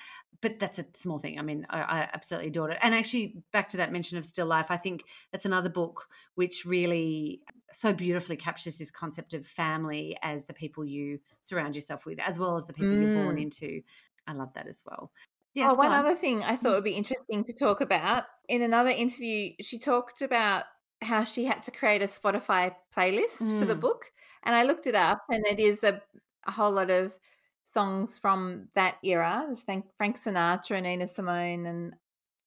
[0.42, 1.40] but that's a small thing.
[1.40, 2.78] I mean, I, I absolutely adored it.
[2.82, 6.66] And actually, back to that mention of Still Life, I think that's another book which
[6.66, 7.42] really
[7.76, 12.40] so beautifully captures this concept of family as the people you surround yourself with, as
[12.40, 13.42] well as the people you're born Mm.
[13.44, 13.82] into.
[14.28, 15.12] I love that as well.
[15.54, 15.98] Yes, Oh, one on.
[16.00, 16.76] other thing I thought Mm.
[16.76, 18.26] would be interesting to talk about.
[18.50, 20.66] In another interview, she talked about
[21.02, 23.82] how she had to create a Spotify playlist for the Mm.
[23.82, 24.12] book.
[24.44, 26.02] And I looked it up, and it is a,
[26.46, 27.18] a whole lot of
[27.66, 29.54] songs from that era.
[29.66, 31.96] Frank, Frank Sinatra, and Nina Simone, and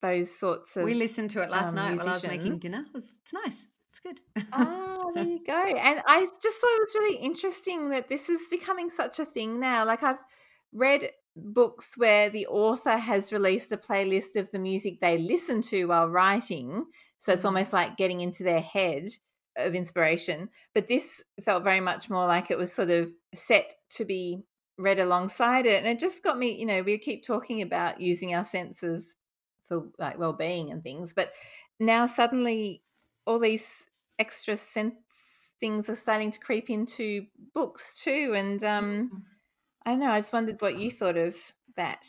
[0.01, 0.83] those sorts of.
[0.85, 2.85] We listened to it last um, night while I was making dinner.
[2.87, 3.65] It was, it's nice.
[4.05, 4.45] It's good.
[4.53, 5.53] Ah, there you go.
[5.53, 9.59] And I just thought it was really interesting that this is becoming such a thing
[9.59, 9.85] now.
[9.85, 10.23] Like I've
[10.73, 15.85] read books where the author has released a playlist of the music they listen to
[15.85, 16.85] while writing.
[17.19, 17.45] So it's mm.
[17.45, 19.07] almost like getting into their head
[19.57, 20.49] of inspiration.
[20.73, 24.43] But this felt very much more like it was sort of set to be
[24.77, 25.83] read alongside it.
[25.83, 29.15] And it just got me, you know, we keep talking about using our senses
[29.65, 31.31] for like well-being and things, but
[31.79, 32.81] now suddenly
[33.27, 33.85] all these
[34.19, 34.93] extra sense
[35.59, 38.33] things are starting to creep into books too.
[38.35, 39.21] And um, mm.
[39.85, 41.35] I don't know, I just wondered what you thought of
[41.75, 42.07] that.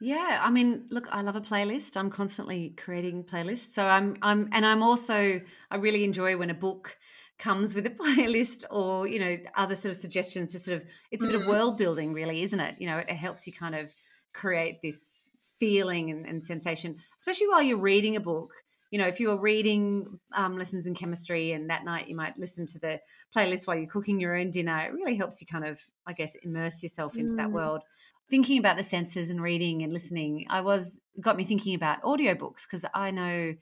[0.00, 1.96] Yeah, I mean, look, I love a playlist.
[1.96, 3.72] I'm constantly creating playlists.
[3.72, 6.96] So I'm I'm and I'm also I really enjoy when a book
[7.38, 11.22] comes with a playlist or, you know, other sort of suggestions to sort of it's
[11.22, 11.50] a bit of mm-hmm.
[11.50, 12.76] world building really, isn't it?
[12.78, 13.94] You know, it, it helps you kind of
[14.32, 18.52] create this feeling and, and sensation, especially while you're reading a book
[18.92, 22.38] you know, if you were reading um, lessons in chemistry and that night you might
[22.38, 23.00] listen to the
[23.34, 26.36] playlist while you're cooking your own dinner, it really helps you kind of, I guess,
[26.42, 27.38] immerse yourself into mm.
[27.38, 27.80] that world.
[28.28, 32.64] Thinking about the senses and reading and listening, I was got me thinking about audiobooks
[32.70, 33.54] because I know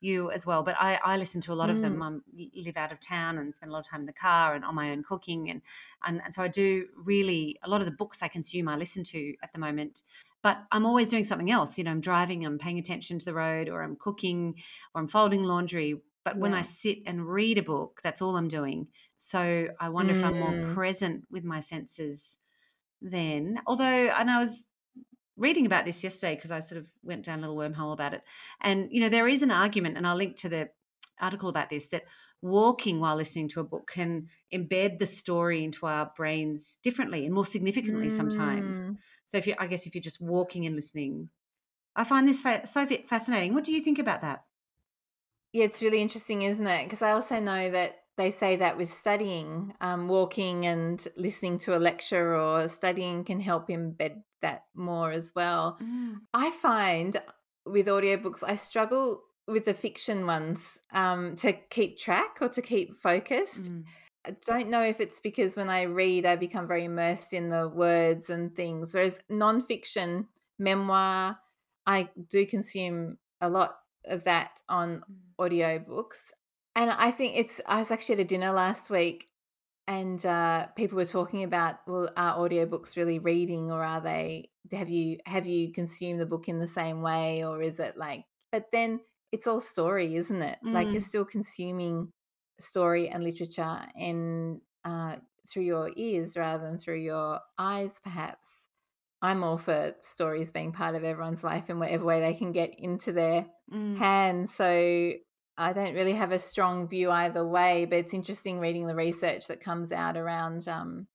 [0.00, 1.96] you as well, but I, I listen to a lot of them.
[1.96, 2.20] Mm.
[2.38, 4.64] I live out of town and spend a lot of time in the car and
[4.64, 5.62] on my own cooking, and,
[6.06, 9.02] and and so I do really a lot of the books I consume I listen
[9.04, 10.04] to at the moment
[10.46, 11.76] but I'm always doing something else.
[11.76, 14.54] You know, I'm driving, I'm paying attention to the road, or I'm cooking,
[14.94, 16.00] or I'm folding laundry.
[16.24, 16.40] But yeah.
[16.40, 18.86] when I sit and read a book, that's all I'm doing.
[19.18, 20.18] So I wonder mm.
[20.18, 20.72] if I'm more mm.
[20.72, 22.36] present with my senses
[23.02, 23.58] then.
[23.66, 24.66] Although, and I was
[25.36, 28.22] reading about this yesterday because I sort of went down a little wormhole about it.
[28.60, 30.68] And, you know, there is an argument, and I'll link to the
[31.20, 32.04] article about this, that
[32.42, 37.34] walking while listening to a book can embed the story into our brains differently and
[37.34, 38.16] more significantly mm.
[38.16, 38.98] sometimes.
[39.24, 41.30] So if you, I guess, if you're just walking and listening,
[41.94, 43.54] I find this fa- so fascinating.
[43.54, 44.44] What do you think about that?
[45.52, 46.84] Yeah, it's really interesting, isn't it?
[46.84, 51.76] Because I also know that they say that with studying, um, walking and listening to
[51.76, 55.78] a lecture or studying can help embed that more as well.
[55.82, 56.16] Mm.
[56.32, 57.16] I find
[57.64, 62.96] with audiobooks, I struggle with the fiction ones um, to keep track or to keep
[62.96, 63.70] focused.
[63.72, 63.84] Mm.
[64.26, 67.68] I don't know if it's because when I read, I become very immersed in the
[67.68, 68.92] words and things.
[68.92, 70.26] Whereas nonfiction,
[70.58, 71.38] memoir,
[71.86, 75.24] I do consume a lot of that on mm.
[75.40, 76.30] audiobooks.
[76.74, 79.28] And I think it's, I was actually at a dinner last week
[79.86, 84.88] and uh, people were talking about, well, are audiobooks really reading or are they, have
[84.88, 88.66] you, have you consumed the book in the same way or is it like, but
[88.72, 89.00] then
[89.32, 90.58] it's all story, isn't it?
[90.64, 90.72] Mm.
[90.72, 91.08] Like you're mm.
[91.08, 92.12] still consuming
[92.60, 95.16] story and literature and uh,
[95.48, 98.48] through your ears rather than through your eyes, perhaps.
[99.22, 102.78] I'm all for stories being part of everyone's life in whatever way they can get
[102.78, 103.96] into their mm.
[103.96, 104.54] hands.
[104.54, 105.12] So
[105.58, 109.48] I don't really have a strong view either way, but it's interesting reading the research
[109.48, 111.06] that comes out around um,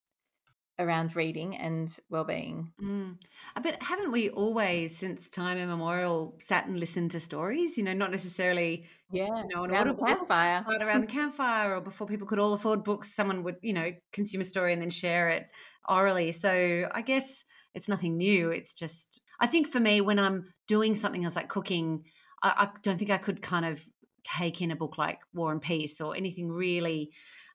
[0.78, 2.72] around reading and well-being.
[2.82, 3.16] Mm.
[3.54, 7.76] Uh, but haven't we always, since time immemorial, sat and listened to stories?
[7.76, 12.06] You know, not necessarily, yeah, you know, around the campfire, around the campfire, or before
[12.06, 15.28] people could all afford books, someone would, you know, consume a story and then share
[15.28, 15.46] it
[15.88, 16.32] orally.
[16.32, 18.50] So I guess it's nothing new.
[18.50, 22.04] It's just, I think for me, when I'm doing something else like cooking,
[22.42, 23.84] I, I don't think I could kind of
[24.24, 27.10] take in a book like War and Peace or anything really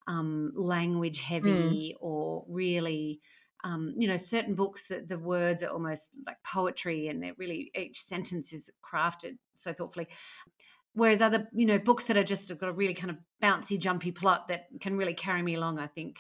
[0.08, 1.34] um, language hmm.
[1.34, 2.06] heavy mm.
[2.06, 3.20] or really
[3.64, 7.72] um, you know certain books that the words are almost like poetry and they're really
[7.76, 10.08] each sentence is crafted so thoughtfully
[10.94, 13.80] whereas other you know books that are just have got a really kind of bouncy
[13.80, 16.18] jumpy plot that can really carry me along i think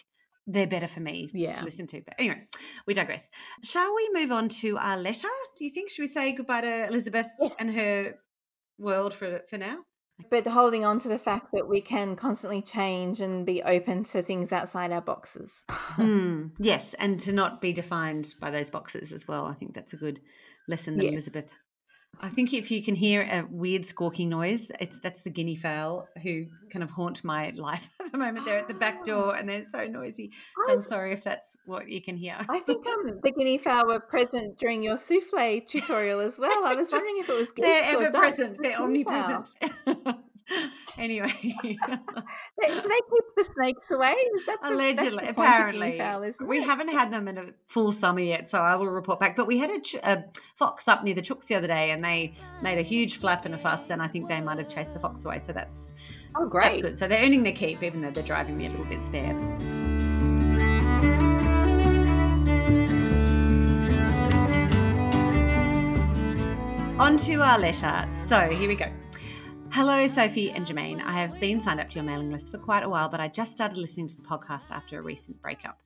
[0.47, 1.53] they're better for me yeah.
[1.53, 2.41] to listen to but anyway
[2.85, 3.29] we digress
[3.63, 6.87] shall we move on to our letter do you think should we say goodbye to
[6.87, 7.55] elizabeth yes.
[7.59, 8.15] and her
[8.77, 9.77] world for for now
[10.29, 14.21] but holding on to the fact that we can constantly change and be open to
[14.21, 15.51] things outside our boxes.
[15.69, 19.45] mm, yes, and to not be defined by those boxes as well.
[19.45, 20.19] I think that's a good
[20.67, 21.13] lesson that yes.
[21.13, 21.51] Elizabeth
[22.19, 26.07] I think if you can hear a weird squawking noise, it's that's the guinea fowl
[26.23, 28.45] who kind of haunt my life at the moment.
[28.45, 30.31] They're at the back door and they're so noisy.
[30.65, 32.35] So I'm sorry if that's what you can hear.
[32.39, 36.65] I think um, the guinea fowl were present during your souffle tutorial as well.
[36.65, 38.57] I was wondering if it was they're ever present.
[38.61, 39.49] They're omnipresent.
[40.97, 41.77] anyway, do
[42.59, 44.15] they keep the snakes away?
[44.63, 48.75] Allegedly, the apparently, fowl, we haven't had them in a full summer yet, so I
[48.75, 49.35] will report back.
[49.35, 50.25] But we had a, ch- a,
[50.55, 53.55] fox up near the chooks the other day, and they made a huge flap and
[53.55, 55.39] a fuss, and I think they might have chased the fox away.
[55.39, 55.93] So that's
[56.35, 56.97] oh great, that's good.
[56.97, 59.35] So they're earning their keep, even though they're driving me a little bit spare.
[66.99, 68.07] On to our letter.
[68.11, 68.91] So here we go.
[69.71, 71.01] Hello, Sophie and Germaine.
[71.01, 73.27] I have been signed up to your mailing list for quite a while, but I
[73.27, 75.79] just started listening to the podcast after a recent breakup.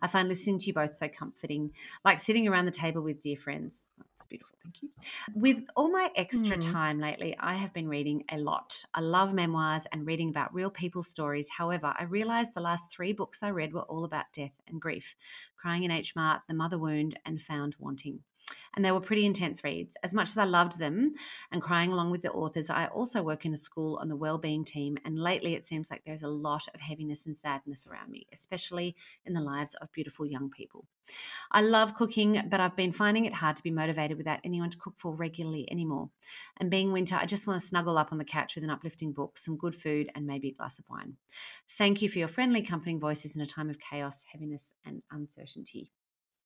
[0.00, 1.72] I find listening to you both so comforting,
[2.04, 3.88] like sitting around the table with dear friends.
[3.98, 4.56] That's beautiful.
[4.62, 4.90] Thank you.
[5.34, 6.72] With all my extra mm.
[6.72, 8.84] time lately, I have been reading a lot.
[8.94, 11.48] I love memoirs and reading about real people's stories.
[11.48, 15.16] However, I realized the last three books I read were all about death and grief
[15.56, 18.20] Crying in H Mart, The Mother Wound, and Found Wanting
[18.74, 19.96] and they were pretty intense reads.
[20.02, 21.14] As much as I loved them
[21.50, 24.64] and crying along with the authors, I also work in a school on the wellbeing
[24.64, 28.26] team, and lately it seems like there's a lot of heaviness and sadness around me,
[28.32, 30.86] especially in the lives of beautiful young people.
[31.50, 34.78] I love cooking, but I've been finding it hard to be motivated without anyone to
[34.78, 36.10] cook for regularly anymore.
[36.58, 39.12] And being winter, I just want to snuggle up on the couch with an uplifting
[39.12, 41.16] book, some good food, and maybe a glass of wine.
[41.76, 45.92] Thank you for your friendly, comforting voices in a time of chaos, heaviness, and uncertainty.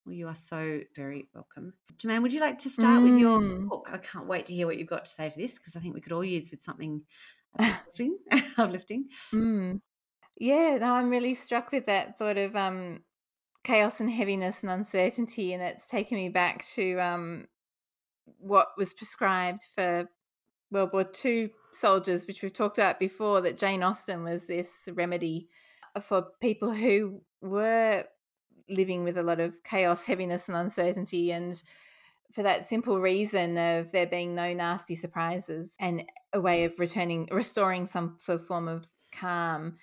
[0.07, 1.73] Well, you are so very welcome.
[1.99, 3.11] Germaine, would you like to start mm.
[3.11, 3.69] with your mm.
[3.69, 3.89] book?
[3.93, 5.95] I can't wait to hear what you've got to say for this because I think
[5.95, 7.03] we could all use with something
[7.59, 8.19] uplifting.
[8.59, 9.09] uplifting.
[9.35, 9.81] Mm.
[10.39, 13.03] Yeah, no, I'm really struck with that sort of um,
[13.65, 17.47] chaos and heaviness and uncertainty, and it's taken me back to um,
[18.39, 20.09] what was prescribed for
[20.71, 23.41] World War II soldiers, which we've talked about before.
[23.41, 25.49] That Jane Austen was this remedy
[26.01, 28.05] for people who were
[28.69, 31.31] living with a lot of chaos, heaviness, and uncertainty.
[31.33, 31.61] And
[32.33, 37.29] for that simple reason of there being no nasty surprises and a way of returning,
[37.31, 39.77] restoring some sort of form of calm.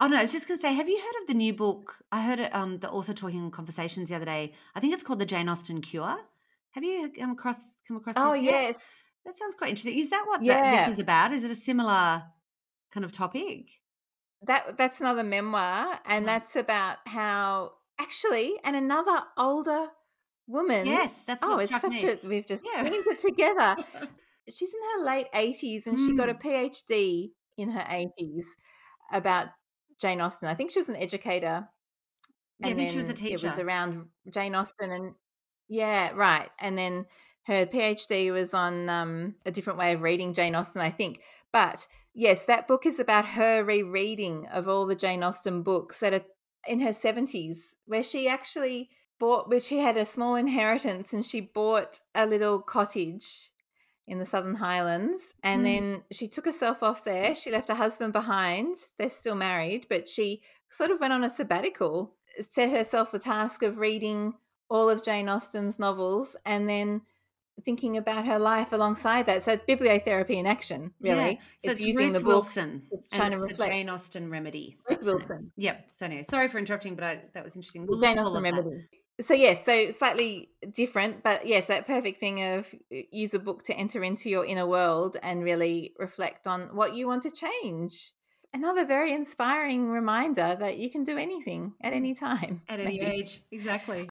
[0.00, 1.96] Oh no, I was just going to say, have you heard of the new book?
[2.12, 4.52] I heard it, um, the author talking in conversations the other day.
[4.74, 6.18] I think it's called the Jane Austen Cure.
[6.72, 7.56] Have you come across
[7.88, 8.14] come across?
[8.18, 8.76] Oh yes, yet?
[9.24, 9.98] that sounds quite interesting.
[9.98, 10.60] Is that what yeah.
[10.60, 11.32] that, this is about?
[11.32, 12.24] Is it a similar
[12.92, 13.68] kind of topic?
[14.42, 16.26] That that's another memoir, and mm.
[16.26, 19.88] that's about how actually, and another older
[20.46, 20.86] woman.
[20.86, 22.08] Yes, that's oh, it's such me.
[22.08, 22.84] a we've just yeah.
[22.86, 23.76] it together.
[24.48, 26.06] She's in her late eighties, and mm.
[26.06, 26.42] she got a mm.
[26.42, 28.46] PhD in her eighties
[29.12, 29.48] about
[30.00, 30.48] Jane Austen.
[30.48, 31.68] I think she was an educator.
[32.60, 33.46] Yeah, I think she was a teacher.
[33.46, 35.14] It was around Jane Austen, and
[35.68, 36.48] yeah, right.
[36.60, 37.06] And then
[37.46, 41.20] her PhD was on um, a different way of reading Jane Austen, I think.
[41.52, 46.14] But yes, that book is about her rereading of all the Jane Austen books that
[46.14, 46.24] are
[46.68, 47.56] in her 70s
[47.86, 52.60] where she actually bought where she had a small inheritance and she bought a little
[52.60, 53.50] cottage
[54.06, 55.64] in the southern highlands and mm.
[55.64, 60.08] then she took herself off there she left her husband behind they're still married but
[60.08, 62.14] she sort of went on a sabbatical
[62.50, 64.34] set herself the task of reading
[64.68, 67.00] all of jane austen's novels and then
[67.64, 69.42] thinking about her life alongside that.
[69.42, 71.32] So bibliotherapy in action, really.
[71.32, 71.32] Yeah.
[71.32, 72.82] So it's, it's using Ruth the book, Wilson,
[73.12, 73.72] trying to reflect.
[73.72, 74.76] Jane Austen remedy.
[74.88, 75.52] Ruth Wilson.
[75.56, 75.86] Yep.
[75.92, 77.86] So anyway, sorry for interrupting, but I, that was interesting.
[77.86, 78.86] We'll Jane Austen remedy.
[79.22, 83.62] So yes, so slightly different, but yes, that perfect thing of uh, use a book
[83.62, 88.12] to enter into your inner world and really reflect on what you want to change.
[88.52, 92.60] Another very inspiring reminder that you can do anything at any time.
[92.68, 93.10] At any maybe.
[93.10, 93.42] age.
[93.50, 94.08] Exactly.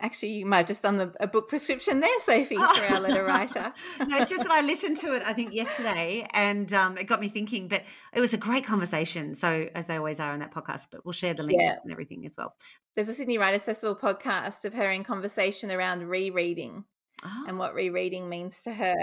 [0.00, 2.74] Actually, you might have just done the, a book prescription there, Sophie, oh.
[2.74, 3.72] for our letter writer.
[4.06, 7.20] no, it's just that I listened to it, I think, yesterday, and um, it got
[7.20, 7.68] me thinking.
[7.68, 9.34] But it was a great conversation.
[9.34, 11.76] So, as they always are on that podcast, but we'll share the links yeah.
[11.82, 12.54] and everything as well.
[12.96, 16.84] There's a Sydney Writers Festival podcast of her in conversation around rereading
[17.24, 17.44] oh.
[17.48, 18.96] and what rereading means to her,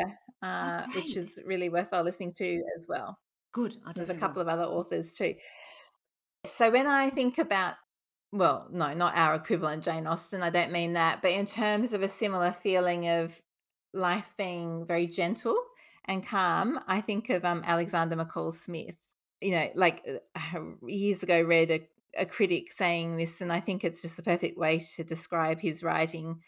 [0.43, 3.19] oh, uh, oh, which is really worthwhile listening to as well.
[3.53, 3.75] Good.
[3.85, 4.49] I There's a couple will.
[4.51, 5.35] of other authors too.
[6.45, 7.75] So, when I think about
[8.31, 10.43] well, no, not our equivalent Jane Austen.
[10.43, 13.41] I don't mean that, but in terms of a similar feeling of
[13.93, 15.57] life being very gentle
[16.05, 18.95] and calm, I think of um, Alexander McCall Smith.
[19.41, 20.03] You know, like
[20.35, 24.23] uh, years ago, read a, a critic saying this, and I think it's just the
[24.23, 26.41] perfect way to describe his writing.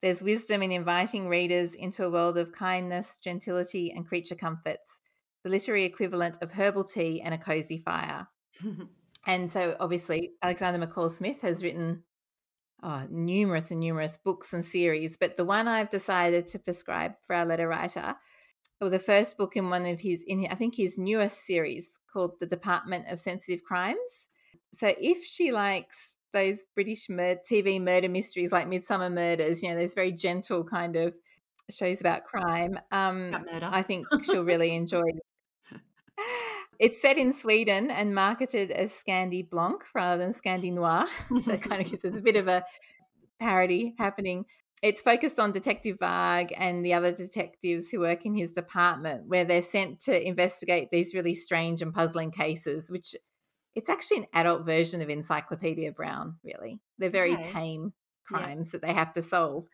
[0.00, 4.98] There's wisdom in inviting readers into a world of kindness, gentility, and creature comforts,
[5.44, 8.26] the literary equivalent of herbal tea and a cozy fire.
[9.26, 12.02] And so, obviously, Alexander McCall Smith has written
[12.82, 17.36] oh, numerous and numerous books and series, but the one I've decided to prescribe for
[17.36, 18.16] our letter writer,
[18.80, 22.40] or the first book in one of his, in I think his newest series called
[22.40, 24.26] The Department of Sensitive Crimes.
[24.74, 29.76] So, if she likes those British mur- TV murder mysteries like Midsomer Murders, you know,
[29.76, 31.14] those very gentle kind of
[31.70, 35.04] shows about crime, um, I think she'll really enjoy
[36.78, 41.06] It's set in Sweden and marketed as Scandi Blanc rather than Scandi Noir.
[41.42, 42.64] so it kind of gives us a bit of a
[43.38, 44.46] parody happening.
[44.82, 49.44] It's focused on Detective Varg and the other detectives who work in his department, where
[49.44, 53.14] they're sent to investigate these really strange and puzzling cases, which
[53.76, 56.80] it's actually an adult version of Encyclopedia Brown, really.
[56.98, 57.52] They're very okay.
[57.52, 57.92] tame
[58.26, 58.72] crimes yeah.
[58.72, 59.66] that they have to solve.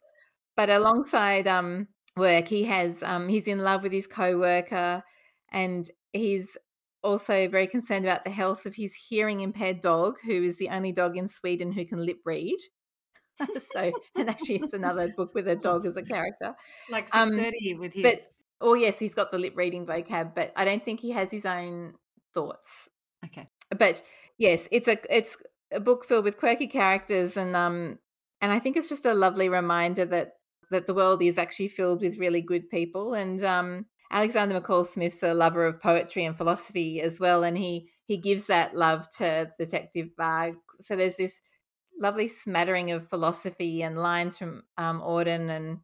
[0.56, 5.02] But alongside um, work, he has um, he's in love with his co-worker
[5.50, 6.56] and he's
[7.02, 10.92] also very concerned about the health of his hearing impaired dog, who is the only
[10.92, 12.58] dog in Sweden who can lip read.
[13.72, 16.54] so, and actually, it's another book with a dog as a character.
[16.90, 18.02] Like six thirty um, with his.
[18.02, 18.20] But,
[18.60, 21.44] oh yes, he's got the lip reading vocab, but I don't think he has his
[21.44, 21.94] own
[22.34, 22.88] thoughts.
[23.24, 23.48] Okay.
[23.76, 24.02] But
[24.38, 25.36] yes, it's a it's
[25.72, 27.98] a book filled with quirky characters and um
[28.40, 30.32] and I think it's just a lovely reminder that
[30.70, 35.22] that the world is actually filled with really good people and um Alexander McCall Smith's
[35.22, 39.52] a lover of poetry and philosophy as well and he he gives that love to
[39.58, 40.54] Detective Varg.
[40.82, 41.34] So there's this
[42.00, 45.78] lovely smattering of philosophy and lines from um, Auden and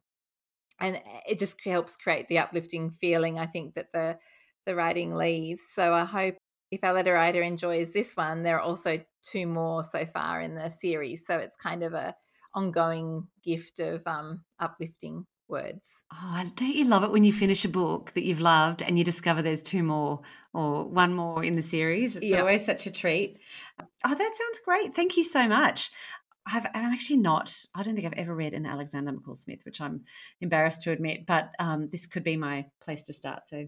[0.79, 4.17] and it just helps create the uplifting feeling I think that the
[4.65, 5.61] the writing leaves.
[5.73, 6.35] So I hope
[6.71, 10.55] if our letter writer enjoys this one, there are also two more so far in
[10.55, 11.25] the series.
[11.25, 12.15] So it's kind of a
[12.55, 15.87] ongoing gift of um, uplifting words.
[16.13, 19.03] Oh, don't you love it when you finish a book that you've loved and you
[19.03, 20.21] discover there's two more
[20.53, 22.15] or one more in the series?
[22.15, 22.41] It's yep.
[22.41, 23.39] always such a treat.
[23.79, 24.95] Oh, that sounds great.
[24.95, 25.91] Thank you so much.
[26.47, 29.81] I've, I'm actually not, I don't think I've ever read an Alexander McCall Smith, which
[29.81, 30.03] I'm
[30.41, 33.47] embarrassed to admit, but um, this could be my place to start.
[33.47, 33.67] So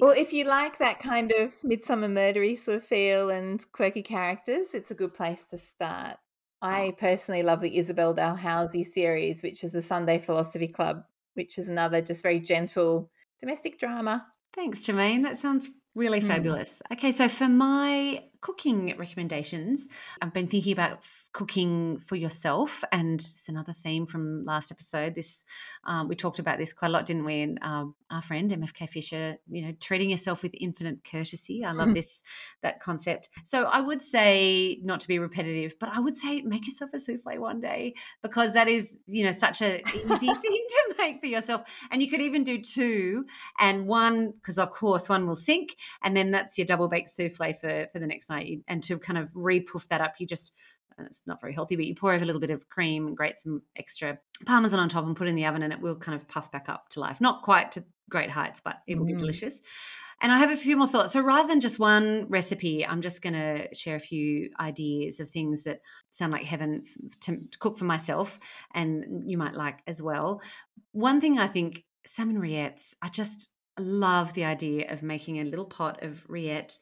[0.00, 4.74] well, if you like that kind of midsummer murdery sort of feel and quirky characters,
[4.74, 6.18] it's a good place to start.
[6.60, 11.04] I personally love the Isabel Dalhousie series, which is the Sunday Philosophy Club,
[11.34, 14.26] which is another just very gentle domestic drama.
[14.54, 15.22] Thanks, Germaine.
[15.22, 16.26] That sounds really mm.
[16.26, 16.82] fabulous.
[16.92, 19.88] Okay, so for my cooking recommendations,
[20.22, 25.14] I've been thinking about f- cooking for yourself, and it's another theme from last episode.
[25.14, 25.44] This
[25.84, 27.40] um, we talked about this quite a lot, didn't we?
[27.40, 31.64] And um, our friend MFK Fisher, you know, treating yourself with infinite courtesy.
[31.64, 32.22] I love this
[32.62, 33.28] that concept.
[33.44, 36.98] So I would say not to be repetitive, but I would say make yourself a
[36.98, 41.26] souffle one day because that is you know such an easy thing to make for
[41.26, 43.24] yourself, and you could even do two
[43.58, 47.52] and one because of course one will sink, and then that's your double baked souffle
[47.54, 48.60] for for the next night.
[48.68, 50.52] And to kind of re-poof that up, you just
[50.98, 53.38] it's not very healthy, but you pour over a little bit of cream and grate
[53.38, 56.16] some extra parmesan on top and put it in the oven, and it will kind
[56.16, 57.20] of puff back up to life.
[57.20, 59.08] Not quite to great heights, but it will mm.
[59.08, 59.60] be delicious.
[60.20, 61.12] And I have a few more thoughts.
[61.12, 65.30] So rather than just one recipe, I'm just going to share a few ideas of
[65.30, 66.82] things that sound like heaven
[67.20, 68.40] to, to cook for myself
[68.74, 70.42] and you might like as well.
[70.90, 73.48] One thing I think salmon rillettes, I just
[73.78, 76.80] love the idea of making a little pot of rillette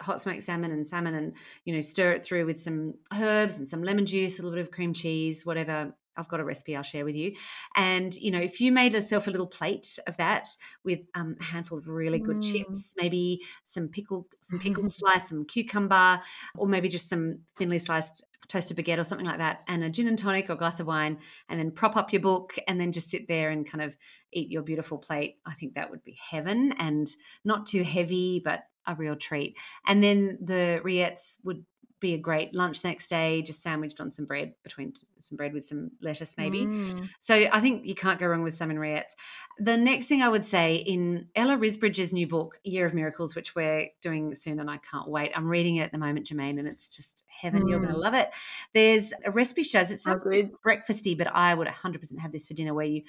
[0.00, 1.32] hot smoked salmon and salmon and
[1.64, 4.64] you know stir it through with some herbs and some lemon juice a little bit
[4.64, 7.34] of cream cheese whatever I've got a recipe I'll share with you.
[7.76, 10.48] And, you know, if you made yourself a little plate of that
[10.84, 12.52] with um, a handful of really good mm.
[12.52, 16.20] chips, maybe some pickle, some pickle slice, some cucumber,
[16.56, 20.08] or maybe just some thinly sliced toasted baguette or something like that, and a gin
[20.08, 21.18] and tonic or glass of wine,
[21.48, 23.96] and then prop up your book and then just sit there and kind of
[24.32, 25.36] eat your beautiful plate.
[25.46, 27.06] I think that would be heaven and
[27.44, 29.56] not too heavy, but a real treat.
[29.86, 31.64] And then the rillettes would
[32.00, 35.66] be a great lunch next day, just sandwiched on some bread between some bread with
[35.66, 36.60] some lettuce, maybe.
[36.64, 37.08] Mm.
[37.20, 39.16] So I think you can't go wrong with salmon rillettes.
[39.58, 43.56] The next thing I would say in Ella Risbridge's new book, Year of Miracles, which
[43.56, 45.32] we're doing soon, and I can't wait.
[45.34, 47.64] I'm reading it at the moment, Germaine, and it's just heaven.
[47.64, 47.70] Mm.
[47.70, 48.30] You're going to love it.
[48.74, 49.90] There's a recipe she does.
[49.90, 50.52] It sounds good.
[50.64, 53.02] breakfasty, but I would 100% have this for dinner, where you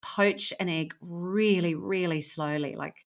[0.00, 3.04] poach an egg really, really slowly, like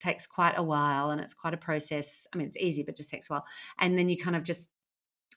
[0.00, 2.26] takes quite a while and it's quite a process.
[2.32, 3.46] I mean, it's easy, but just takes a while.
[3.78, 4.70] And then you kind of just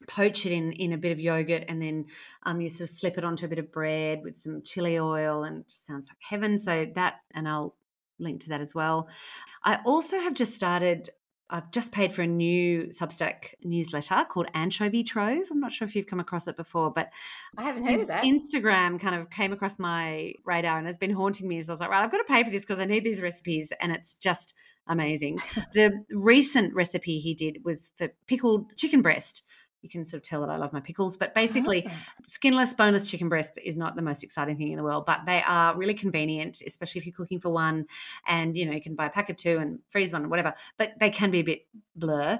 [0.06, 2.06] poach it in in a bit of yogurt and then
[2.44, 5.42] um, you sort of slip it onto a bit of bread with some chili oil
[5.42, 7.74] and it just sounds like heaven so that and i'll
[8.20, 9.08] link to that as well
[9.64, 11.10] i also have just started
[11.50, 15.46] I've just paid for a new Substack newsletter called Anchovy Trove.
[15.50, 17.10] I'm not sure if you've come across it before, but
[17.56, 18.24] I haven't heard of that.
[18.24, 21.62] Instagram kind of came across my radar and has been haunting me.
[21.62, 23.22] So I was like, right, I've got to pay for this because I need these
[23.22, 24.52] recipes, and it's just
[24.86, 25.38] amazing.
[25.74, 29.42] the recent recipe he did was for pickled chicken breast
[29.82, 31.16] you can sort of tell that I love my pickles.
[31.16, 31.92] But basically, oh.
[32.26, 35.42] skinless, boneless chicken breast is not the most exciting thing in the world, but they
[35.42, 37.86] are really convenient, especially if you're cooking for one.
[38.26, 40.54] And you know, you can buy a pack of two and freeze one or whatever.
[40.76, 41.66] But they can be a bit
[41.96, 42.38] blur.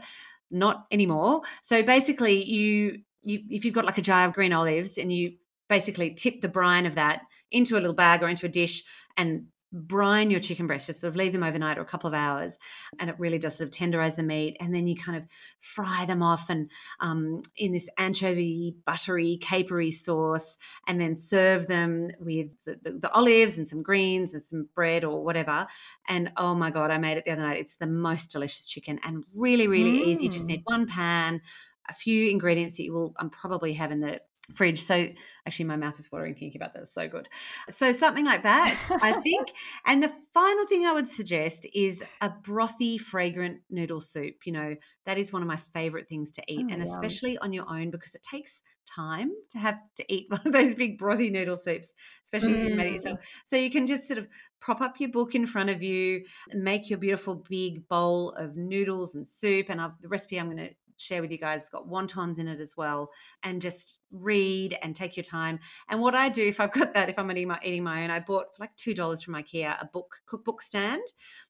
[0.51, 1.43] Not anymore.
[1.63, 5.35] So basically, you you if you've got like a jar of green olives and you
[5.69, 8.85] basically tip the brine of that into a little bag or into a dish
[9.17, 12.15] and brine your chicken breast, just sort of leave them overnight or a couple of
[12.15, 12.59] hours,
[12.99, 14.57] and it really does sort of tenderize the meat.
[14.61, 15.25] And then you kind of
[15.61, 20.57] fry them off and um, in this anchovy, buttery, capery sauce,
[20.87, 25.05] and then serve them with the, the, the, olives and some greens and some bread
[25.05, 25.67] or whatever.
[26.09, 27.61] And oh my god, I made it the other night.
[27.61, 30.07] It's the most delicious chicken and really, really mm.
[30.07, 30.25] easy.
[30.25, 30.67] You just need mm.
[30.67, 31.41] one pan,
[31.89, 34.21] a few ingredients that you will um, probably have in the
[34.55, 34.81] fridge.
[34.81, 35.09] So
[35.47, 36.81] actually, my mouth is watering thinking about that.
[36.81, 37.29] It's so good.
[37.71, 39.49] So something like that, I think.
[39.87, 44.37] and the final thing I would suggest is a brothy, fragrant noodle soup.
[44.45, 44.77] You know,
[45.07, 47.91] that is one of my favorite things to eat, oh, and especially on your own
[47.91, 51.93] because it takes time to have to eat one of those big brothy noodle soups,
[52.25, 52.65] especially mm.
[52.65, 53.19] if you made it yourself.
[53.47, 54.29] So you can just sort of
[54.61, 59.15] prop up your book in front of you, make your beautiful big bowl of noodles
[59.15, 59.67] and soup.
[59.69, 60.71] And I've, the recipe I'm going to
[61.01, 61.63] share with you guys.
[61.63, 63.11] It's got wontons in it as well.
[63.43, 65.59] And just read and take your time.
[65.89, 68.11] And what I do if I've got that, if I'm eating my, eating my own,
[68.11, 71.03] I bought for like $2 from Ikea a book cookbook stand.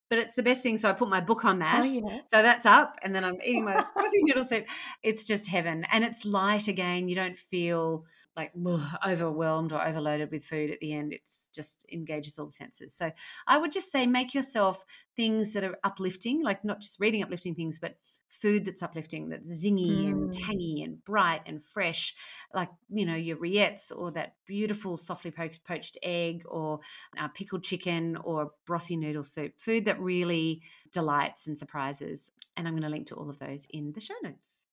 [0.09, 0.78] But it's the best thing.
[0.78, 1.84] So I put my book on that.
[1.84, 2.20] Oh, yeah.
[2.28, 2.96] So that's up.
[3.03, 4.64] And then I'm eating my fuzzy noodle soup.
[5.03, 5.84] It's just heaven.
[5.92, 7.09] And it's light again.
[7.09, 8.05] You don't feel
[8.38, 11.12] like ugh, overwhelmed or overloaded with food at the end.
[11.12, 12.94] It's just engages all the senses.
[12.94, 13.11] So
[13.46, 14.84] I would just say make yourself
[15.16, 17.96] things that are uplifting, like not just reading uplifting things, but
[18.28, 20.12] food that's uplifting, that's zingy mm.
[20.12, 22.14] and tangy and bright and fresh,
[22.54, 26.80] like, you know, your rillettes or that beautiful softly po- poached egg or
[27.18, 30.62] uh, pickled chicken or brothy noodle soup, food that really
[30.92, 32.30] delights and surprises.
[32.56, 34.66] And I'm going to link to all of those in the show notes.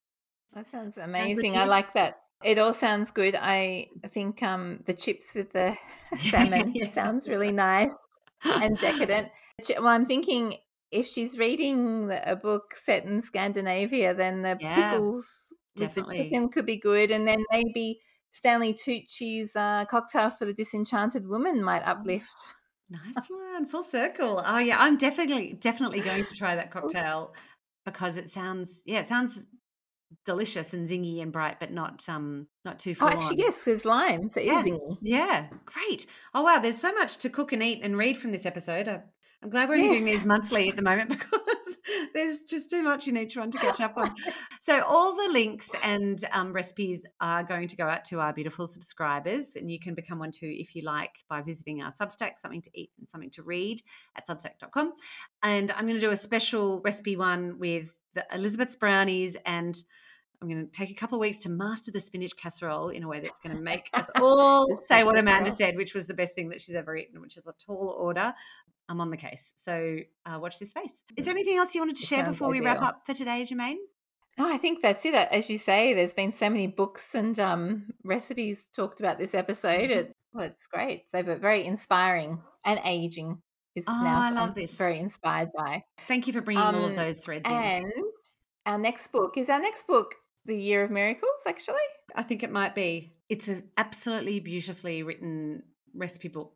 [0.54, 1.58] That sounds amazing.
[1.58, 2.22] I like that.
[2.44, 3.36] It all sounds good.
[3.36, 5.76] I think um, the chips with the
[6.30, 6.94] salmon yeah.
[6.94, 7.94] sounds really nice
[8.44, 9.30] and decadent.
[9.78, 10.56] Well, I'm thinking
[10.92, 15.28] if she's reading a book set in Scandinavia, then the yeah, pickles
[15.76, 16.18] definitely.
[16.18, 18.00] with the chicken could be good, and then maybe
[18.34, 22.56] Stanley Tucci's uh, cocktail for the disenchanted woman might uplift.
[22.90, 24.42] Nice one, full circle.
[24.46, 27.34] Oh yeah, I'm definitely definitely going to try that cocktail
[27.86, 29.44] because it sounds yeah, it sounds
[30.24, 33.08] delicious and zingy and bright, but not um not too full.
[33.08, 33.46] Oh, actually, on.
[33.46, 34.64] yes, there's lime, so yeah.
[34.64, 34.98] zingy.
[35.02, 36.06] Yeah, great.
[36.34, 38.88] Oh wow, there's so much to cook and eat and read from this episode.
[38.88, 39.02] I
[39.46, 40.00] I'm glad we're only yes.
[40.00, 41.78] doing these monthly at the moment because
[42.16, 44.12] there's just too much in each one to catch up on.
[44.62, 48.66] so, all the links and um, recipes are going to go out to our beautiful
[48.66, 52.64] subscribers, and you can become one too if you like by visiting our Substack, something
[52.64, 53.84] to eat and something to read
[54.18, 54.94] at substack.com.
[55.44, 59.78] And I'm going to do a special recipe one with the Elizabeth's brownies and
[60.42, 63.08] I'm going to take a couple of weeks to master the spinach casserole in a
[63.08, 66.36] way that's going to make us all say what Amanda said, which was the best
[66.36, 68.34] thing that she's ever eaten, which is a tall order
[68.88, 69.52] I'm on the case.
[69.56, 70.92] So uh, watch this space.
[71.18, 71.38] Is there mm.
[71.38, 72.62] anything else you wanted to share before ideal.
[72.62, 73.80] we wrap up for today, Germaine?
[74.38, 75.16] No, I think that's it.
[75.16, 79.90] As you say, there's been so many books and um, recipes talked about this episode.
[79.90, 80.00] Mm-hmm.
[80.00, 81.06] It's, well, it's great.
[81.12, 83.42] So very inspiring and aging
[83.76, 84.76] is oh, now I love this.
[84.78, 85.84] very inspired by.
[86.00, 87.56] Thank you for bringing um, all of um, those threads in.
[87.56, 88.04] and in.
[88.66, 90.16] our next book is our next book,
[90.46, 91.76] The Year of Miracles, actually?
[92.16, 93.14] I think it might be.
[93.30, 95.64] It's an absolutely beautifully written
[95.94, 96.54] recipe book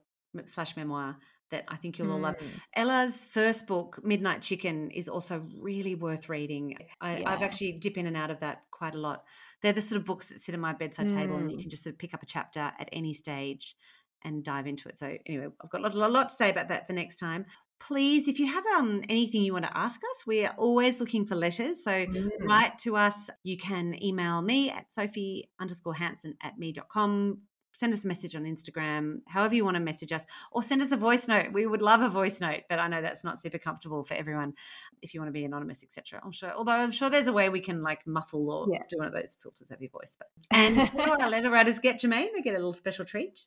[0.47, 1.17] slash memoir
[1.51, 2.37] that I think you'll all love.
[2.37, 2.47] Mm.
[2.75, 6.77] Ella's first book, Midnight Chicken, is also really worth reading.
[7.01, 9.23] I, have actually dip in and out of that quite a lot.
[9.61, 11.17] They're the sort of books that sit at my bedside mm.
[11.17, 11.61] table, and you mm.
[11.61, 13.75] can just sort of pick up a chapter at any stage
[14.23, 14.99] and dive into it.
[14.99, 17.45] So anyway, I've got a lot, a lot to say about that for next time.
[17.79, 21.25] Please, if you have um, anything you want to ask us, we are always looking
[21.25, 21.83] for letters.
[21.83, 22.29] So mm.
[22.41, 23.29] write to us.
[23.43, 27.39] You can email me at sophie underscore hansen at me.com
[27.74, 30.91] send us a message on Instagram, however you want to message us, or send us
[30.91, 31.53] a voice note.
[31.53, 34.53] We would love a voice note, but I know that's not super comfortable for everyone
[35.01, 36.22] if you want to be anonymous, etc.
[36.24, 38.80] I'm sure, although I'm sure there's a way we can like muffle or yeah.
[38.89, 40.17] do one of those filters of your voice.
[40.17, 42.30] But and what do our letter writers get, Germaine?
[42.36, 43.45] They get a little special treat.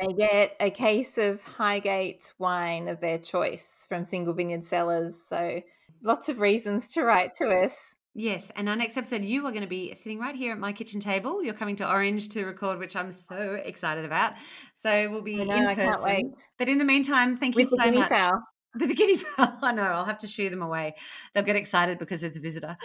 [0.00, 5.14] They get a case of Highgate wine of their choice from single vineyard cellars.
[5.28, 5.62] So
[6.02, 7.94] lots of reasons to write to us.
[8.16, 10.72] Yes, and our next episode, you are going to be sitting right here at my
[10.72, 11.42] kitchen table.
[11.42, 14.34] You're coming to Orange to record, which I'm so excited about.
[14.76, 16.26] So we'll be I know, in I can't wait.
[16.56, 18.08] But in the meantime, thank With you so much.
[18.08, 18.40] Fowl.
[18.78, 20.94] With the guinea fowl, I know I'll have to shoo them away.
[21.32, 22.76] They'll get excited because there's a visitor.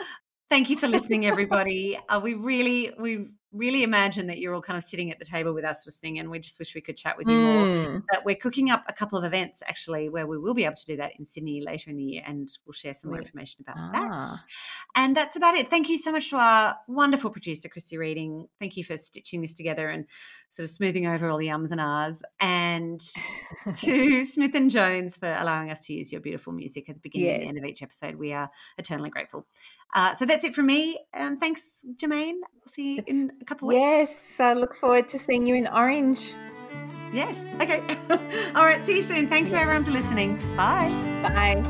[0.50, 2.00] Thank you for listening, everybody.
[2.10, 5.54] Uh, we really, we really imagine that you're all kind of sitting at the table
[5.54, 7.92] with us listening, and we just wish we could chat with you mm.
[7.92, 8.04] more.
[8.12, 10.86] But we're cooking up a couple of events actually where we will be able to
[10.86, 13.76] do that in Sydney later in the year, and we'll share some more information about
[13.78, 13.92] ah.
[13.94, 14.44] that.
[14.96, 15.70] And that's about it.
[15.70, 18.48] Thank you so much to our wonderful producer, Christy Reading.
[18.60, 20.06] Thank you for stitching this together and
[20.50, 22.22] sort of smoothing over all the ums and ahs.
[22.40, 23.00] And
[23.76, 27.28] to Smith and Jones for allowing us to use your beautiful music at the beginning
[27.28, 27.34] yeah.
[27.36, 28.16] and the end of each episode.
[28.16, 29.46] We are eternally grateful.
[29.96, 31.00] Uh, so that's it from me.
[31.14, 33.82] And thanks, Germaine see you in a couple of weeks.
[33.82, 36.34] Yes, I look forward to seeing you in Orange.
[37.14, 37.36] Yes.
[37.62, 37.82] Okay.
[38.56, 38.84] All right.
[38.86, 39.28] See you soon.
[39.28, 39.62] Thanks yeah.
[39.62, 40.38] everyone for listening.
[40.56, 40.90] Bye.
[41.24, 41.64] Bye.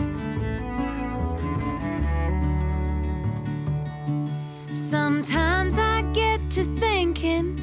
[4.74, 7.58] Sometimes I get to thinking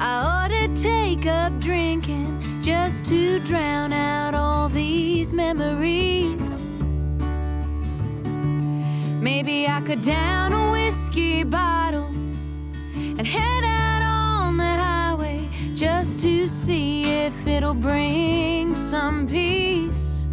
[0.00, 6.62] I ought to take up drinking just to drown out all these memories.
[9.20, 10.70] Maybe I could down a
[17.28, 20.26] if it'll bring some peace.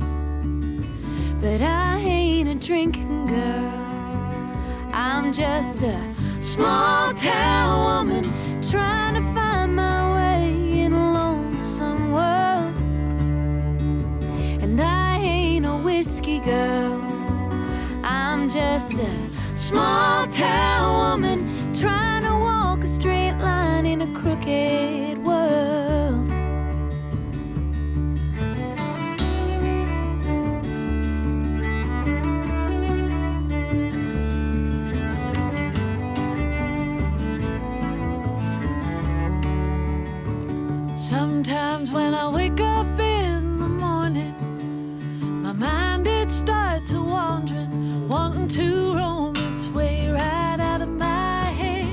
[1.41, 3.73] But I ain't a drinking girl,
[4.93, 5.99] I'm just a
[6.39, 8.23] small town woman
[8.61, 12.75] trying to find my way in a lonesome world.
[14.63, 16.93] And I ain't a whiskey girl,
[18.03, 19.13] I'm just a
[19.53, 25.14] small town woman trying to walk a straight line in a crooked
[41.95, 44.35] when I wake up in the morning,
[45.41, 51.45] my mind it starts a wandering, wanting to roam its way right out of my
[51.61, 51.87] head.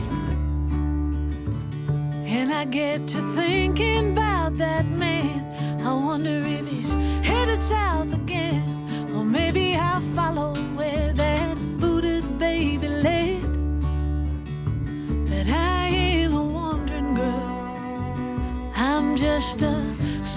[2.27, 4.17] And I get to thinking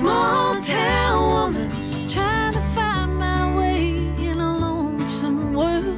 [0.06, 1.68] small town woman
[2.08, 5.98] trying to find my way in a lonesome world.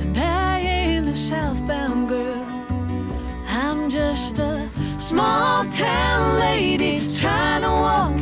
[0.00, 2.46] And I ain't a southbound girl.
[3.48, 8.19] I'm just a small town lady trying to walk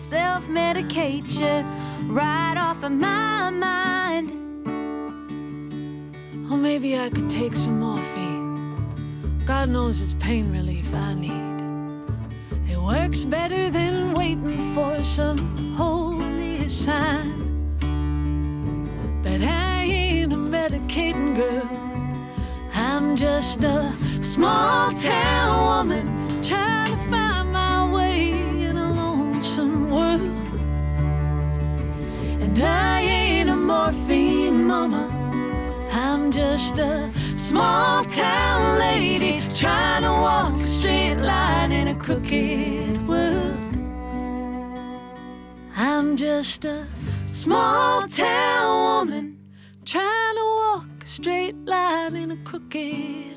[0.00, 1.62] self medicate you
[2.10, 4.30] right off of my mind.
[6.50, 9.44] Or maybe I could take some morphine.
[9.44, 12.72] God knows it's pain relief I need.
[12.72, 15.38] It works better than waiting for some
[15.76, 17.76] holy sign.
[19.22, 21.70] But I ain't a medicating girl.
[22.72, 25.99] I'm just a small town woman
[36.30, 43.08] I'm just a small town lady trying to walk a straight line in a crooked
[43.08, 43.76] world.
[45.74, 46.86] I'm just a
[47.24, 49.38] small town woman
[49.84, 53.29] trying to walk a straight line in a crooked.